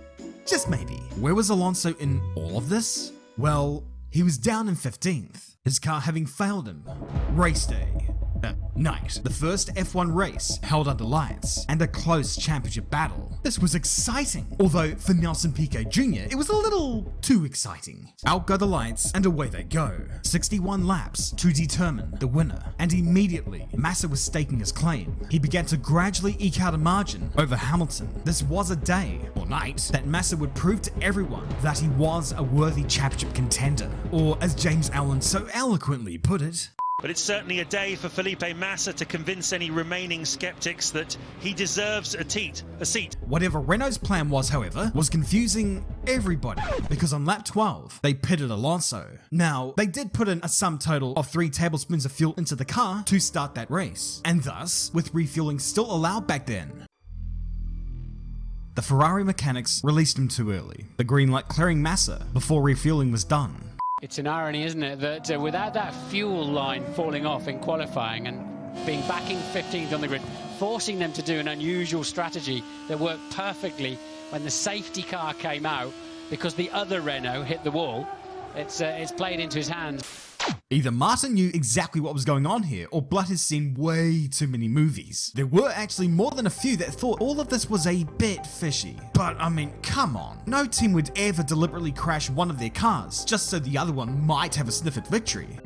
Just 0.48 0.68
maybe. 0.68 0.96
Where 1.20 1.36
was 1.36 1.52
Alonso 1.52 1.94
in 2.00 2.20
all 2.34 2.58
of 2.58 2.68
this? 2.68 3.12
Well, 3.38 3.84
he 4.10 4.24
was 4.24 4.40
down 4.40 4.68
in 4.68 4.74
15th, 4.74 5.58
his 5.64 5.78
car 5.78 6.02
having 6.02 6.26
failed 6.26 6.68
him. 6.68 6.84
Race 7.34 7.68
day. 7.68 7.88
Night. 8.78 9.20
The 9.24 9.30
first 9.32 9.74
F1 9.74 10.14
race 10.14 10.60
held 10.62 10.88
under 10.88 11.04
lights 11.04 11.66
and 11.68 11.82
a 11.82 11.88
close 11.88 12.38
championship 12.38 12.90
battle. 12.92 13.38
This 13.42 13.58
was 13.58 13.74
exciting, 13.74 14.56
although 14.60 14.94
for 14.96 15.16
Nelson 15.16 15.52
Piquet 15.52 15.86
Jr., 15.86 16.28
it 16.30 16.36
was 16.36 16.50
a 16.50 16.56
little 16.56 17.12
too 17.22 17.44
exciting. 17.44 18.14
Out 18.28 18.46
go 18.46 18.56
the 18.56 18.68
lights 18.68 19.12
and 19.14 19.26
away 19.26 19.48
they 19.48 19.64
go. 19.64 20.00
61 20.22 20.86
laps 20.86 21.32
to 21.32 21.52
determine 21.52 22.14
the 22.20 22.28
winner, 22.28 22.62
and 22.78 22.94
immediately 22.94 23.68
Massa 23.76 24.08
was 24.08 24.22
staking 24.22 24.60
his 24.60 24.72
claim. 24.72 25.18
He 25.32 25.40
began 25.40 25.66
to 25.68 25.78
gradually 25.78 26.36
eke 26.38 26.62
out 26.62 26.76
a 26.76 26.78
margin 26.78 27.32
over 27.38 27.56
Hamilton. 27.56 28.10
This 28.26 28.44
was 28.44 28.70
a 28.70 28.76
day, 28.76 29.20
or 29.36 29.48
night, 29.48 29.90
that 29.92 30.06
Massa 30.06 30.38
would 30.38 30.54
prove 30.54 30.84
to 30.84 30.92
everyone 31.02 31.48
that 31.64 31.80
he 31.80 31.88
was 31.90 32.34
a 32.38 32.44
worthy 32.44 32.84
championship 32.84 33.34
contender, 33.34 33.90
or 34.12 34.38
as 34.40 34.54
James 34.54 34.92
Allen 34.92 35.22
so 35.22 35.48
eloquently 35.54 36.20
put 36.20 36.44
it, 36.44 36.70
But 37.00 37.12
it's 37.12 37.22
certainly 37.22 37.60
a 37.60 37.66
day 37.66 37.94
for 37.94 38.10
Felipe 38.10 38.56
Massa 38.56 38.92
to 38.92 39.06
convince 39.06 39.54
any 39.54 39.70
remaining 39.70 40.26
skeptics 40.26 40.90
that 40.92 41.16
he 41.40 41.54
deserves 41.54 42.16
a 42.16 42.28
seat. 42.28 42.64
A 42.80 42.86
seat. 42.88 43.16
Whatever 43.28 43.60
Renault's 43.60 44.00
plan 44.00 44.30
was, 44.30 44.50
however, 44.50 44.92
was 44.96 45.08
confusing 45.08 45.86
everybody 46.08 46.64
because 46.90 47.14
on 47.14 47.24
lap 47.24 47.46
12, 47.46 48.00
they 48.02 48.16
pitted 48.16 48.50
Alonso. 48.50 49.16
Now, 49.30 49.76
they 49.78 49.86
did 49.86 50.12
put 50.12 50.28
in 50.28 50.40
a 50.42 50.50
sum 50.50 50.80
total 50.80 51.14
of 51.14 51.28
three 51.28 51.52
tablespoons 51.52 52.04
of 52.04 52.12
fuel 52.12 52.34
into 52.36 52.56
the 52.56 52.66
car 52.66 53.04
to 53.04 53.20
start 53.20 53.54
that 53.54 53.70
race, 53.70 54.20
and 54.26 54.42
thus, 54.42 54.90
with 54.92 55.14
refueling 55.14 55.60
still 55.60 55.92
allowed 55.92 56.26
back 56.26 56.48
then, 56.48 56.88
the 58.74 58.82
Ferrari 58.82 59.24
mechanics 59.24 59.82
released 59.84 60.18
him 60.18 60.28
too 60.28 60.52
early, 60.52 60.86
the 60.98 61.04
green 61.04 61.30
light 61.30 61.48
clearing 61.48 61.80
Massa 61.80 62.26
before 62.34 62.64
refueling 62.64 63.12
was 63.12 63.24
done. 63.24 63.67
It's 64.00 64.20
an 64.20 64.28
irony, 64.28 64.62
isn't 64.62 64.84
it, 64.84 65.00
that 65.00 65.32
uh, 65.32 65.40
without 65.40 65.74
that 65.74 65.92
fuel 66.12 66.46
line 66.46 66.86
falling 66.94 67.26
off 67.26 67.48
in 67.48 67.58
qualifying 67.58 68.28
and 68.28 68.46
being 68.86 69.02
backing 69.08 69.40
15th 69.40 69.92
on 69.92 70.02
the 70.02 70.08
grid, 70.08 70.22
forcing 70.60 71.00
them 71.00 71.12
to 71.14 71.24
do 71.24 71.40
an 71.40 71.48
unusual 71.48 72.04
strategy 72.04 72.64
that 72.90 73.00
worked 73.00 73.28
perfectly 73.32 73.98
when 74.30 74.44
the 74.44 74.52
safety 74.52 75.02
car 75.02 75.34
came 75.34 75.66
out 75.66 75.92
because 76.30 76.54
the 76.54 76.70
other 76.70 77.02
Renault 77.02 77.42
hit 77.42 77.64
the 77.64 77.72
wall, 77.72 78.08
it's, 78.56 78.82
uh, 78.82 78.98
it's 79.00 79.12
played 79.12 79.40
into 79.40 79.58
his 79.58 79.68
hands. 79.68 80.27
Either 80.70 80.92
Martin 80.92 81.34
knew 81.34 81.50
exactly 81.54 82.02
what 82.02 82.14
was 82.14 82.26
going 82.26 82.46
on 82.46 82.64
here, 82.64 82.88
or 82.92 83.02
Blood 83.02 83.28
has 83.28 83.42
seen 83.42 83.74
way 83.76 84.28
too 84.28 84.48
many 84.48 84.68
movies. 84.68 85.32
There 85.34 85.46
were 85.46 85.70
actually 85.70 86.10
more 86.10 86.32
than 86.32 86.48
a 86.48 86.50
few 86.50 86.76
that 86.78 86.94
thought 86.94 87.22
all 87.22 87.40
of 87.40 87.48
this 87.48 87.70
was 87.70 87.88
a 87.88 88.04
bit 88.18 88.46
fishy. 88.46 88.98
But 89.14 89.38
I 89.40 89.50
mean, 89.50 89.72
come 89.82 90.18
on. 90.18 90.42
No 90.46 90.66
team 90.66 90.92
would 90.94 91.12
ever 91.16 91.44
deliberately 91.44 91.92
crash 91.92 92.30
one 92.30 92.50
of 92.50 92.60
their 92.60 92.70
cars 92.70 93.24
just 93.24 93.50
so 93.50 93.60
the 93.60 93.78
other 93.78 93.94
one 93.94 94.26
might 94.26 94.56
have 94.56 94.68
a 94.68 94.72
sniff 94.72 94.98
at 94.98 95.08
victory. 95.08 95.60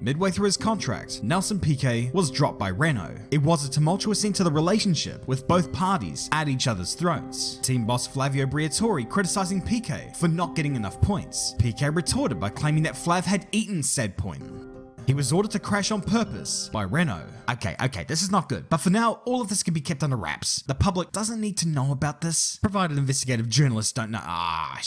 Midway 0.00 0.30
through 0.30 0.44
his 0.44 0.56
contract, 0.56 1.24
Nelson 1.24 1.58
Piquet 1.58 2.12
was 2.14 2.30
dropped 2.30 2.58
by 2.58 2.68
Renault. 2.68 3.16
It 3.32 3.42
was 3.42 3.66
a 3.66 3.70
tumultuous 3.70 4.24
end 4.24 4.36
to 4.36 4.44
the 4.44 4.50
relationship, 4.50 5.26
with 5.26 5.48
both 5.48 5.72
parties 5.72 6.28
at 6.30 6.48
each 6.48 6.68
other's 6.68 6.94
throats. 6.94 7.56
Team 7.62 7.84
boss 7.84 8.06
Flavio 8.06 8.46
Briatore 8.46 9.08
criticizing 9.08 9.60
Piquet 9.60 10.12
for 10.16 10.28
not 10.28 10.54
getting 10.54 10.76
enough 10.76 11.00
points. 11.00 11.54
Piquet 11.58 11.90
retorted 11.90 12.38
by 12.38 12.48
claiming 12.48 12.84
that 12.84 12.94
Flav 12.94 13.24
had 13.24 13.48
eaten 13.50 13.82
said 13.82 14.16
point. 14.16 14.44
He 15.08 15.14
was 15.14 15.32
ordered 15.32 15.50
to 15.52 15.58
crash 15.58 15.90
on 15.90 16.02
purpose 16.02 16.68
by 16.72 16.82
Renault. 16.82 17.26
Okay, 17.50 17.74
okay, 17.82 18.04
this 18.04 18.22
is 18.22 18.30
not 18.30 18.48
good. 18.48 18.68
But 18.68 18.76
for 18.76 18.90
now, 18.90 19.20
all 19.24 19.40
of 19.40 19.48
this 19.48 19.64
can 19.64 19.74
be 19.74 19.80
kept 19.80 20.04
under 20.04 20.16
wraps. 20.16 20.62
The 20.62 20.74
public 20.74 21.10
doesn't 21.10 21.40
need 21.40 21.56
to 21.58 21.68
know 21.68 21.90
about 21.90 22.20
this, 22.20 22.56
provided 22.56 22.98
investigative 22.98 23.48
journalists 23.48 23.92
don't 23.92 24.12
know. 24.12 24.20
Ah, 24.22 24.78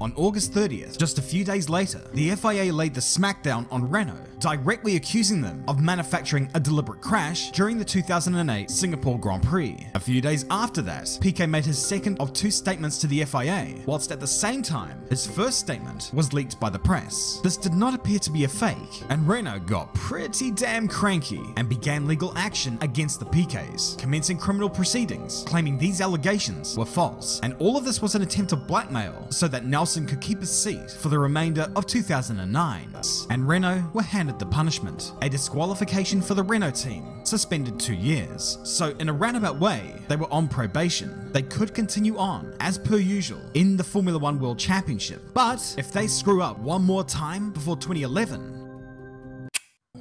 On 0.00 0.12
August 0.16 0.52
30th, 0.52 0.98
just 0.98 1.18
a 1.18 1.22
few 1.22 1.44
days 1.44 1.68
later, 1.68 2.00
the 2.12 2.30
FIA 2.36 2.72
laid 2.72 2.94
the 2.94 3.00
smackdown 3.00 3.66
on 3.70 3.88
Renault, 3.88 4.26
directly 4.38 4.96
accusing 4.96 5.40
them 5.40 5.64
of 5.68 5.80
manufacturing 5.80 6.50
a 6.54 6.60
deliberate 6.60 7.00
crash 7.00 7.50
during 7.52 7.78
the 7.78 7.84
2008 7.84 8.70
Singapore 8.70 9.18
Grand 9.18 9.42
Prix. 9.42 9.86
A 9.94 10.00
few 10.00 10.20
days 10.20 10.44
after 10.50 10.82
that, 10.82 11.18
Piquet 11.20 11.46
made 11.46 11.64
his 11.64 11.78
second 11.84 12.18
of 12.20 12.32
two 12.32 12.50
statements 12.50 12.98
to 12.98 13.06
the 13.06 13.24
FIA, 13.24 13.76
whilst 13.86 14.12
at 14.12 14.20
the 14.20 14.26
same 14.26 14.62
time, 14.62 15.02
his 15.08 15.26
first 15.26 15.58
statement 15.58 16.10
was 16.12 16.32
leaked 16.32 16.60
by 16.60 16.70
the 16.70 16.78
press. 16.78 17.40
This 17.42 17.56
did 17.56 17.74
not 17.74 17.94
appear 17.94 18.18
to 18.18 18.30
be 18.30 18.44
a 18.44 18.48
fake, 18.48 19.02
and 19.08 19.26
Renault 19.26 19.60
got 19.60 19.94
pretty 19.94 20.50
damn 20.50 20.88
cranky 20.88 21.42
and 21.56 21.68
began 21.68 22.06
legal 22.06 22.36
action 22.36 22.78
against 22.80 23.18
the 23.18 23.26
Piquets, 23.26 23.94
commencing 23.96 24.38
criminal 24.38 24.68
proceedings, 24.68 25.44
claiming 25.46 25.78
these 25.78 26.00
allegations 26.00 26.76
were 26.76 26.84
false. 26.84 27.40
And 27.42 27.54
all 27.58 27.76
of 27.76 27.84
this 27.84 28.02
was 28.02 28.14
an 28.14 28.22
attempt 28.22 28.50
to 28.50 28.56
blackmail 28.56 29.26
so 29.30 29.48
that 29.48 29.64
Nelson 29.80 30.06
could 30.06 30.20
keep 30.20 30.40
his 30.40 30.50
seat 30.50 30.90
for 30.90 31.08
the 31.08 31.18
remainder 31.18 31.72
of 31.74 31.86
2009. 31.86 32.94
And 33.30 33.48
Renault 33.48 33.84
were 33.94 34.02
handed 34.02 34.38
the 34.38 34.44
punishment 34.44 35.12
a 35.22 35.28
disqualification 35.30 36.20
for 36.20 36.34
the 36.34 36.42
Renault 36.42 36.72
team, 36.72 37.24
suspended 37.24 37.80
two 37.80 37.94
years. 37.94 38.58
So, 38.62 38.90
in 38.98 39.08
a 39.08 39.12
roundabout 39.14 39.58
way, 39.58 39.94
they 40.06 40.16
were 40.16 40.30
on 40.30 40.48
probation. 40.48 41.32
They 41.32 41.40
could 41.40 41.72
continue 41.72 42.18
on, 42.18 42.54
as 42.60 42.76
per 42.76 42.98
usual, 42.98 43.40
in 43.54 43.78
the 43.78 43.82
Formula 43.82 44.18
One 44.18 44.38
World 44.38 44.58
Championship. 44.58 45.22
But 45.32 45.74
if 45.78 45.90
they 45.94 46.08
screw 46.08 46.42
up 46.42 46.58
one 46.58 46.82
more 46.82 47.02
time 47.02 47.50
before 47.50 47.78
2011, 47.78 49.48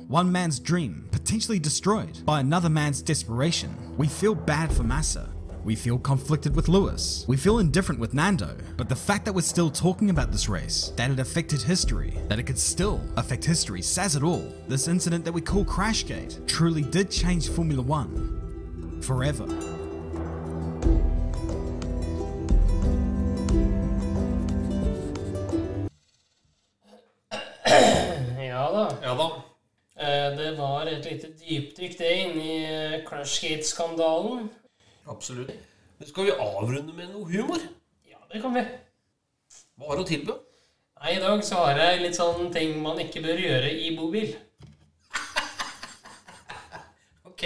one 0.09 0.29
man's 0.29 0.59
dream 0.59 1.07
potentially 1.09 1.57
destroyed 1.57 2.25
by 2.25 2.41
another 2.41 2.69
man's 2.69 3.01
desperation. 3.01 3.95
We 3.95 4.07
feel 4.07 4.35
bad 4.35 4.73
for 4.73 4.83
Massa. 4.83 5.29
We 5.63 5.75
feel 5.75 5.99
conflicted 5.99 6.55
with 6.55 6.67
Lewis. 6.67 7.25
We 7.27 7.37
feel 7.37 7.59
indifferent 7.59 7.99
with 7.99 8.13
Nando. 8.13 8.55
But 8.77 8.89
the 8.89 8.95
fact 8.95 9.25
that 9.25 9.33
we're 9.33 9.41
still 9.41 9.69
talking 9.69 10.09
about 10.09 10.31
this 10.31 10.49
race, 10.49 10.91
that 10.95 11.11
it 11.11 11.19
affected 11.19 11.61
history, 11.61 12.17
that 12.27 12.39
it 12.39 12.43
could 12.43 12.59
still 12.59 13.01
affect 13.17 13.43
history, 13.45 13.81
says 13.81 14.15
it 14.15 14.23
all. 14.23 14.47
This 14.67 14.87
incident 14.87 15.25
that 15.25 15.33
we 15.33 15.41
call 15.41 15.65
Crashgate 15.65 16.45
truly 16.47 16.83
did 16.83 17.11
change 17.11 17.49
Formula 17.49 17.81
One. 17.81 18.35
forever. 19.01 19.47
Ja 28.39 28.71
da. 28.71 28.91
Ja 29.03 29.15
da. 29.15 29.43
Eh, 30.03 30.37
Det 30.37 30.57
var 30.57 30.85
et 30.85 31.05
lite 31.11 31.27
dypdykk 31.39 31.97
det 31.99 32.11
inn 32.15 32.37
i 32.41 32.55
eh, 32.63 33.03
Crushgate-skandalen. 33.07 34.49
Absolutt. 35.09 35.51
Men 35.97 36.07
skal 36.07 36.29
vi 36.29 36.31
avrunde 36.37 36.93
med 36.93 37.09
noe 37.11 37.25
humor? 37.31 37.63
Ja, 38.07 38.21
det 38.31 38.41
kan 38.43 38.53
vi. 38.53 38.61
Hva 39.79 39.89
har 39.89 39.97
du 39.97 40.03
å 40.05 40.07
tilby? 40.07 40.35
Nei, 40.99 41.15
I 41.15 41.23
dag 41.23 41.41
så 41.47 41.63
har 41.63 41.79
jeg 41.79 42.03
litt 42.03 42.17
sånn 42.17 42.51
ting 42.53 42.77
man 42.83 42.99
ikke 43.01 43.23
bør 43.25 43.41
gjøre 43.41 43.73
i 43.73 43.91
bobil. 43.97 44.35
Ok. 47.29 47.45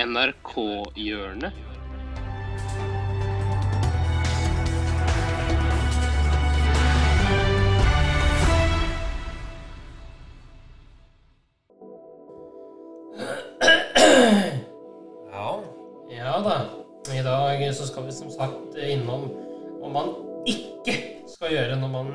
NRK-hjørnet. 0.00 1.52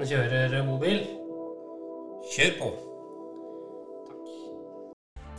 Gjøre 0.04 0.26
når 0.26 0.52
man 0.52 0.52
kjører 0.52 0.66
mobil. 0.66 1.00
Kjør 2.36 2.60
på. 2.60 2.74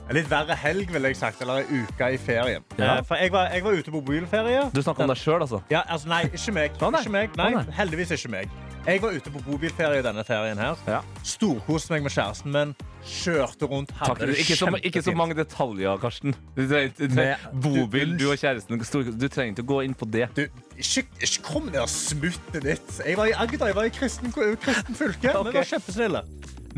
En 0.07 0.15
litt 0.15 0.29
verre 0.31 0.55
helg, 0.55 0.93
vil 0.95 1.03
jeg 1.09 1.17
sagt. 1.19 1.41
Eller 1.43 1.65
ei 1.65 1.81
uke 1.83 2.11
i 2.15 2.19
ferien. 2.21 2.63
Ja. 2.79 2.99
Eh, 2.99 3.05
For 3.05 3.19
jeg 3.19 3.33
var, 3.33 3.51
jeg 3.51 3.65
var 3.65 3.71
ute 3.73 3.91
på 3.91 3.99
mobilferie. 3.99 4.63
Du 4.75 4.83
snakker 4.83 5.03
om 5.03 5.11
deg 5.11 5.19
sjøl, 5.19 5.41
altså? 5.43 5.61
Ja, 5.71 5.83
altså, 5.89 6.09
nei, 6.09 6.23
ikke 6.31 6.53
meg. 6.55 6.77
Ikke 6.79 7.11
meg. 7.11 7.37
Nei. 7.37 7.65
heldigvis 7.75 8.15
ikke 8.15 8.31
meg. 8.31 8.51
Jeg 8.87 9.01
var 9.03 9.17
ute 9.19 9.31
på 9.35 9.41
bobilferie 9.43 10.03
denne 10.05 10.23
ferien 10.23 10.61
her. 10.63 10.79
Ja. 10.87 11.01
Storkoste 11.27 11.91
meg 11.91 12.05
med 12.05 12.13
kjæresten 12.15 12.53
min. 12.55 12.75
Kjørte 13.07 13.67
rundt. 13.67 13.91
Hadde 13.99 14.29
det 14.31 14.37
Ikke 14.39 14.55
så, 14.61 14.69
ikke 14.79 15.03
så 15.03 15.15
mange 15.19 15.35
detaljer, 15.35 15.97
Karsten. 15.99 16.37
Du 16.55 16.63
trenger, 16.69 17.43
bobil, 17.51 18.15
du- 18.19 18.31
og 18.31 18.39
kjæresten 18.39 18.79
Du 18.79 19.27
trenger 19.29 19.57
ikke 19.57 19.67
å 19.67 19.71
gå 19.73 19.81
inn 19.89 19.95
på 19.99 20.07
det. 20.07 20.29
Du, 20.37 20.47
ikke, 20.79 21.03
kom 21.43 21.67
ned 21.67 21.81
og 21.83 21.91
smutte 21.91 22.63
ditt. 22.63 23.03
Jeg 23.03 23.19
var 23.19 23.27
i 23.27 23.35
Agder. 23.35 23.67
Jeg 23.73 23.75
var 23.75 23.91
i 23.91 23.95
kristen, 23.99 24.31
kristen 24.33 24.95
fylke. 24.95 25.35
okay. 25.35 25.51
Vi 25.51 25.59
var 25.59 25.71
kjempesnille. 25.75 26.23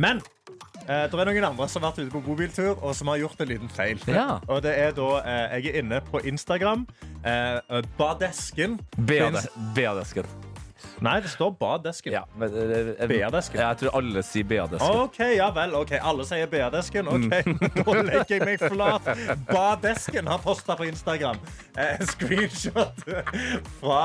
Men 0.00 0.24
eh, 0.88 1.04
det 1.12 1.12
er 1.12 1.32
noen 1.32 1.44
andre 1.52 1.68
som 1.68 1.84
har 1.84 1.92
vært 1.92 2.06
ute 2.06 2.16
på 2.16 2.24
bobiltur 2.24 2.72
og 2.80 2.94
som 2.96 3.12
har 3.12 3.20
gjort 3.20 3.40
en 3.44 3.52
liten 3.52 3.68
feil. 3.68 4.00
Ja. 4.08 4.40
Og 4.48 4.62
det 4.64 4.78
er 4.78 4.96
da 4.96 5.10
eh, 5.20 5.60
Jeg 5.60 5.74
er 5.74 5.82
inne 5.84 6.00
på 6.08 6.24
Instagram. 6.24 6.88
Eh, 7.20 7.82
Badesken. 8.00 8.80
BA-desken. 8.96 10.24
Nei, 11.04 11.20
det 11.22 11.30
står 11.30 11.52
Badesken. 11.60 12.12
Ja, 12.12 12.24
men, 12.38 12.54
eh, 12.54 12.90
eh, 12.98 13.08
BA-desken. 13.10 13.60
Jeg 13.60 13.78
tror 13.82 13.96
alle 14.00 14.22
sier 14.26 14.46
BA-desken. 14.48 15.00
OK, 15.04 15.18
ja 15.36 15.50
vel. 15.54 15.74
ok, 15.78 15.92
Alle 16.02 16.26
sier 16.28 16.50
BA-desken. 16.50 17.08
OK, 17.08 17.30
da 17.78 17.96
legger 18.02 18.34
jeg 18.36 18.44
meg 18.48 18.64
flat. 18.64 19.10
Badesken 19.50 20.26
har 20.30 20.42
posta 20.42 20.76
på 20.78 20.88
Instagram 20.88 21.38
eh, 21.78 22.02
screenshot 22.12 23.04
fra 23.80 24.02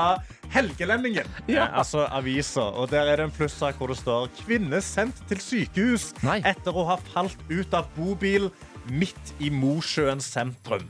Helgelendingen. 0.54 1.26
Ja. 1.48 1.64
Eh, 1.66 1.78
altså 1.78 2.06
avisa. 2.10 2.68
Og 2.78 2.90
der 2.92 3.10
er 3.10 3.16
det 3.22 3.28
en 3.30 3.34
plussak 3.34 3.78
hvor 3.80 3.90
det 3.90 3.98
står 3.98 4.28
'Kvinne 4.38 4.80
sendt 4.84 5.22
til 5.28 5.40
sykehus 5.40 6.12
Nei. 6.22 6.40
etter 6.46 6.72
å 6.74 6.86
ha 6.92 6.96
falt 7.12 7.38
ut 7.50 7.74
av 7.74 7.90
bobil'. 7.98 8.50
Midt 8.92 9.32
i 9.40 9.48
Mosjøen 9.52 10.20
sentrum. 10.20 10.84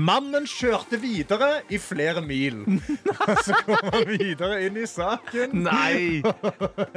Mannen 0.00 0.46
kjørte 0.48 0.96
videre 1.02 1.60
i 1.68 1.78
flere 1.80 2.22
mil. 2.24 2.62
Så 3.44 3.58
kommer 3.66 3.98
han 3.98 4.06
videre 4.08 4.62
inn 4.66 4.78
i 4.80 4.86
saken. 4.88 5.66
Nei! 5.66 6.22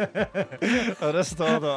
Og 1.04 1.10
det 1.18 1.26
står 1.28 1.60
da 1.64 1.76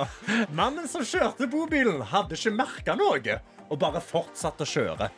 Mannen 0.54 0.86
som 0.90 1.02
kjørte 1.06 1.48
bobilen, 1.50 2.02
hadde 2.12 2.38
ikke 2.38 2.54
merka 2.54 2.96
noe 2.98 3.40
og 3.72 3.78
bare 3.80 4.00
fortsatte 4.04 4.66
å 4.66 4.68
kjøre. 4.68 5.08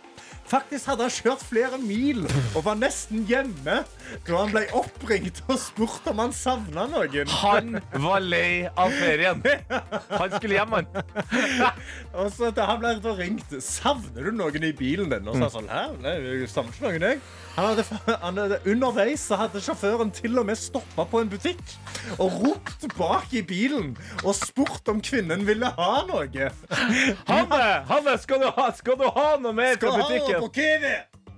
Faktisk 0.47 0.87
hadde 0.91 1.07
han 1.07 1.13
kjørt 1.13 1.43
flere 1.43 1.79
mil 1.83 2.23
og 2.55 2.61
var 2.67 2.79
nesten 2.79 3.25
hjemme 3.29 3.81
da 4.27 4.37
han 4.37 4.53
ble 4.55 4.63
oppringt 4.79 5.41
og 5.49 5.59
spurt 5.59 6.07
om 6.11 6.21
han 6.23 6.35
savna 6.35 6.85
noen. 6.91 7.31
Han 7.43 7.81
var 8.05 8.23
lei 8.23 8.69
av 8.79 8.95
ferien. 8.95 9.43
Han 10.13 10.37
skulle 10.37 10.61
hjem, 10.61 10.77
han. 10.77 10.87
Og 12.21 12.31
så 12.33 12.53
da 12.55 12.69
han 12.71 12.79
ble 12.81 13.15
ringt 13.19 13.51
Savner 13.63 14.29
du 14.29 14.37
noen 14.37 14.65
i 14.65 14.71
bilen 14.77 15.11
din? 15.11 15.27
Og 15.29 15.37
så 15.41 15.49
sånn 15.57 15.67
Hæ? 15.71 15.83
Nei, 16.03 16.15
jeg 16.23 16.49
savner 16.53 16.73
ikke 16.77 16.87
noen, 16.87 17.07
jeg. 17.11 17.21
Han 17.57 17.71
hadde, 17.71 17.85
han 18.21 18.39
hadde, 18.39 18.59
underveis 18.69 19.23
så 19.31 19.39
hadde 19.41 19.63
sjåføren 19.65 20.11
til 20.15 20.37
og 20.39 20.45
med 20.49 20.59
stoppa 20.61 21.07
på 21.09 21.23
en 21.23 21.31
butikk 21.33 21.63
og 22.21 22.35
ropt 22.43 22.85
bak 22.99 23.33
i 23.37 23.41
bilen 23.49 23.95
og 24.23 24.35
spurt 24.37 24.91
om 24.93 25.01
kvinnen 25.05 25.47
ville 25.49 25.71
ha 25.79 25.93
noe. 26.09 26.51
Hanne, 27.31 27.63
Hanne 27.89 28.17
skal, 28.21 28.45
du 28.45 28.51
ha, 28.59 28.67
skal 28.77 28.99
du 29.01 29.07
ha 29.09 29.29
noe 29.41 29.57
mer 29.57 29.81
fra 29.81 29.95
du 29.97 30.05
på 30.45 30.51
Kiwi? 30.59 30.97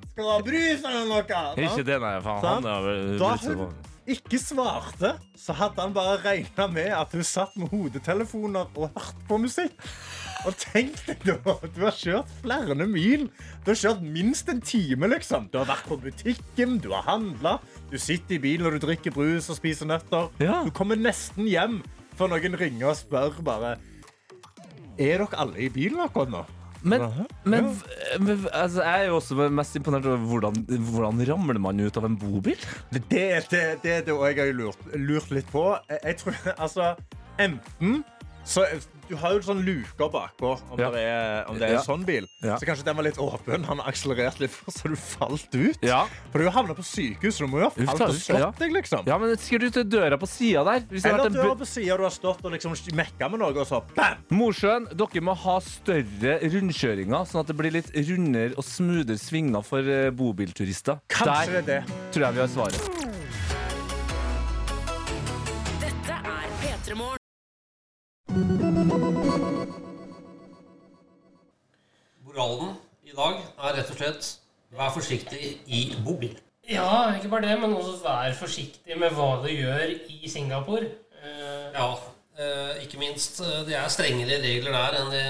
Skal 0.09 0.25
du 0.25 0.31
ha 0.33 0.39
brus 0.43 0.89
eller 0.89 1.05
noe? 1.07 1.43
Ikke 1.69 1.85
det, 1.87 2.01
nei. 2.03 2.17
Faen, 2.25 2.43
han 2.49 2.67
er 2.67 2.89
vel 2.89 3.13
Da 3.21 3.35
hun 3.45 3.69
ikke 4.09 4.39
svarte, 4.41 5.11
så 5.37 5.53
hadde 5.53 5.85
han 5.85 5.93
bare 5.93 6.17
regna 6.23 6.65
med 6.73 6.89
at 6.97 7.13
hun 7.13 7.27
satt 7.27 7.53
med 7.61 7.69
hodetelefoner 7.69 8.71
og 8.73 8.89
hørte 8.95 9.27
på 9.29 9.39
musikk. 9.43 9.75
Og 10.47 10.57
tenk 10.57 10.97
deg 11.05 11.27
da, 11.27 11.57
du 11.75 11.81
har 11.83 11.97
kjørt 11.99 12.33
flere 12.41 12.87
mil. 12.89 13.27
Du 13.67 13.73
har 13.73 13.81
kjørt 13.83 14.05
minst 14.07 14.49
en 14.49 14.63
time, 14.65 15.11
liksom. 15.13 15.51
Du 15.53 15.59
har 15.61 15.69
vært 15.69 15.85
på 15.91 15.99
butikken, 16.01 16.79
du 16.81 16.93
har 16.95 17.05
handla, 17.09 17.59
du 17.93 17.99
sitter 18.01 18.39
i 18.39 18.43
bilen 18.47 18.69
og 18.69 18.79
du 18.79 18.87
drikker 18.87 19.13
brus 19.13 19.51
og 19.53 19.59
spiser 19.61 19.91
nøtter. 19.91 20.31
Ja. 20.41 20.63
Du 20.65 20.73
kommer 20.73 20.97
nesten 20.97 21.49
hjem 21.51 21.83
før 22.17 22.33
noen 22.33 22.57
ringer 22.59 22.95
og 22.95 22.99
spør 22.99 23.43
bare 23.47 23.77
Er 24.99 25.21
dere 25.21 25.37
alle 25.39 25.61
i 25.63 25.69
bilen 25.71 26.01
akkurat 26.03 26.33
nå? 26.33 26.47
Men, 26.83 27.03
men, 27.45 27.71
men 28.23 28.45
altså, 28.53 28.83
jeg 28.85 29.01
er 29.01 29.09
jo 29.09 29.17
også 29.19 29.49
mest 29.51 29.79
imponert 29.79 30.07
over 30.07 30.21
hvordan, 30.31 30.61
hvordan 30.91 31.23
ramler 31.29 31.59
man 31.62 31.81
ut 31.81 31.97
av 31.99 32.07
en 32.07 32.19
bobil? 32.19 32.61
Det 32.95 33.25
er 33.25 33.49
det, 33.51 33.64
det, 33.83 33.97
det 34.07 34.14
jeg 34.14 34.38
har 34.38 34.53
lurt, 34.55 34.85
lurt 34.95 35.33
litt 35.35 35.51
på. 35.51 35.64
Jeg 35.91 36.21
tror, 36.23 36.38
altså, 36.64 36.93
enten 37.43 38.05
så 38.49 38.64
Du 39.09 39.16
har 39.16 39.33
jo 39.33 39.40
sånn 39.44 39.62
luker 39.64 40.11
bakpå 40.12 40.51
om 40.71 40.79
Ja. 40.81 40.90
det 40.92 41.01
er, 41.01 41.44
om 41.49 41.59
det 41.59 41.68
er 41.71 41.79
en 41.79 41.85
sånn 41.87 42.05
bil. 42.05 42.27
Så 42.42 42.61
kanskje 42.68 42.85
den 42.85 42.97
var 42.99 43.07
litt 43.07 43.18
åpen. 43.18 43.64
Han 43.64 43.81
akselererte 43.81 44.42
litt 44.44 44.53
for, 44.53 44.71
så 44.75 44.90
du 44.92 44.97
falt 45.01 45.55
ut. 45.55 45.79
For 46.33 46.38
du 46.42 46.51
havna 46.53 46.77
på 46.77 46.85
sykehus, 46.85 47.38
så 47.38 47.47
du 47.47 47.53
må 47.53 47.62
jo 47.62 47.71
ha 47.71 47.73
falt 47.73 48.05
og 48.09 48.14
slått 48.18 48.42
ja. 48.44 48.51
deg, 48.59 48.75
liksom. 48.77 49.07
Ja, 49.09 49.16
men 49.18 49.35
Skal 49.38 49.62
du 49.64 49.71
til 49.71 49.85
døra 49.88 50.18
på 50.21 50.29
sida 50.29 50.64
der? 50.66 50.85
Eller 50.92 51.25
en 51.27 51.33
døra 51.38 51.57
på 51.57 51.66
sida, 51.68 51.97
du 51.97 52.05
har 52.05 52.14
stått 52.14 52.44
og 52.44 52.53
liksom 52.53 52.77
mekka 52.99 53.31
med 53.33 53.40
noe, 53.40 53.55
og 53.57 53.66
så 53.68 53.81
bam! 53.97 54.21
Mosjøen, 54.35 54.88
dere 54.92 55.25
må 55.25 55.35
ha 55.47 55.59
større 55.64 56.38
rundkjøringer, 56.44 57.25
sånn 57.29 57.42
at 57.44 57.51
det 57.53 57.57
blir 57.59 57.75
litt 57.79 57.90
rundere 57.94 58.57
og 58.59 58.66
smoothere 58.66 59.18
svinger 59.21 59.64
for 59.64 59.81
eh, 59.88 60.11
bobilturister. 60.14 61.01
Kanskje 61.09 61.53
Der 61.55 61.62
det 61.68 61.79
er 61.81 61.87
det. 61.87 62.01
tror 62.12 62.29
jeg 62.29 62.35
vi 62.35 62.44
har 62.44 62.57
svaret. 62.59 62.98
Slett 74.09 74.79
vær 74.79 74.92
forsiktig 74.92 75.55
i 75.66 75.83
bobil. 76.05 76.35
Ja, 76.68 77.14
ikke 77.16 77.31
bare 77.33 77.47
det, 77.49 77.55
men 77.62 77.73
også 77.79 77.94
vær 78.05 78.35
forsiktig 78.37 78.99
med 79.01 79.14
hva 79.16 79.31
du 79.44 79.49
gjør 79.49 79.94
i 80.12 80.29
Singapore. 80.29 80.90
Eh, 81.23 81.73
Ja, 81.75 81.87
eh, 82.38 82.83
ikke 82.85 82.99
minst. 83.01 83.40
eh, 83.40 83.62
Det 83.68 83.75
er 83.77 83.88
strengere 83.88 84.40
regler 84.42 84.73
der 84.77 84.99
enn 85.01 85.11
det, 85.14 85.25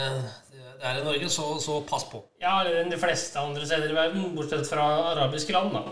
det 0.78 0.86
er 0.86 1.00
i 1.00 1.04
Norge, 1.04 1.28
så, 1.30 1.46
så 1.62 1.80
pass 1.86 2.04
på. 2.10 2.24
Ja, 2.42 2.60
eller 2.62 2.82
enn 2.82 2.90
de 2.90 2.98
fleste 2.98 3.38
andre 3.38 3.66
steder 3.66 3.90
i 3.90 3.94
verden, 3.94 4.34
bortsett 4.36 4.66
fra 4.68 4.84
arabiske 5.14 5.52
land, 5.54 5.72
da. 5.74 5.82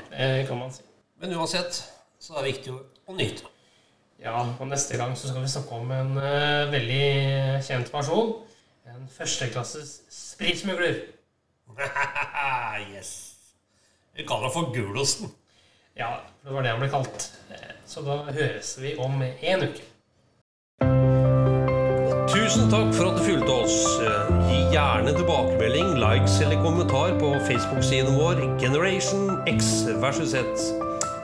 Kan 0.46 0.58
man 0.58 0.70
si. 0.74 0.82
Men 1.20 1.32
uansett 1.38 1.82
så 2.20 2.34
er 2.36 2.42
det 2.44 2.52
viktig 2.56 2.74
å 2.74 3.14
nyte. 3.16 3.46
Ja, 4.22 4.38
og 4.60 4.66
neste 4.68 4.96
gang 4.98 5.14
så 5.16 5.28
skal 5.28 5.42
vi 5.42 5.48
snakke 5.52 5.76
om 5.76 5.90
en 5.92 6.14
uh, 6.16 6.70
veldig 6.72 7.62
kjent 7.66 7.90
person. 7.92 8.30
En 8.88 9.08
førsteklasses 9.12 10.00
spritsmugler. 10.10 11.02
yes. 12.94 13.34
Vi 14.16 14.26
kaller 14.26 14.48
det 14.48 14.54
for 14.54 14.72
gulosten. 14.74 15.30
Ja, 15.96 16.20
det 16.44 16.52
var 16.52 16.62
det 16.62 16.70
han 16.70 16.80
ble 16.80 16.88
kalt. 16.92 17.30
Så 17.86 18.02
da 18.04 18.22
høres 18.32 18.76
vi 18.80 18.96
om 18.98 19.22
en 19.22 19.62
uke. 19.68 19.84
Tusen 22.32 22.68
takk 22.70 22.92
for 22.96 23.08
at 23.10 23.18
du 23.18 23.24
fulgte 23.24 23.54
oss. 23.54 23.78
Gi 24.50 24.60
gjerne 24.74 25.14
tilbakemelding, 25.16 25.96
likes 26.02 26.40
eller 26.44 26.60
kommentar 26.62 27.16
på 27.20 27.32
Facebook-siden 27.48 28.18
vår 28.20 28.44
Generation 28.60 29.30
X 29.48 29.86
versus 30.02 30.34
Z. 30.36 30.44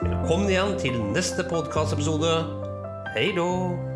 Velkommen 0.01 0.49
igjen 0.49 0.77
til 0.79 0.99
neste 1.13 1.45
podkastepisode. 1.49 2.35
Hei 3.15 3.31
då. 3.37 3.92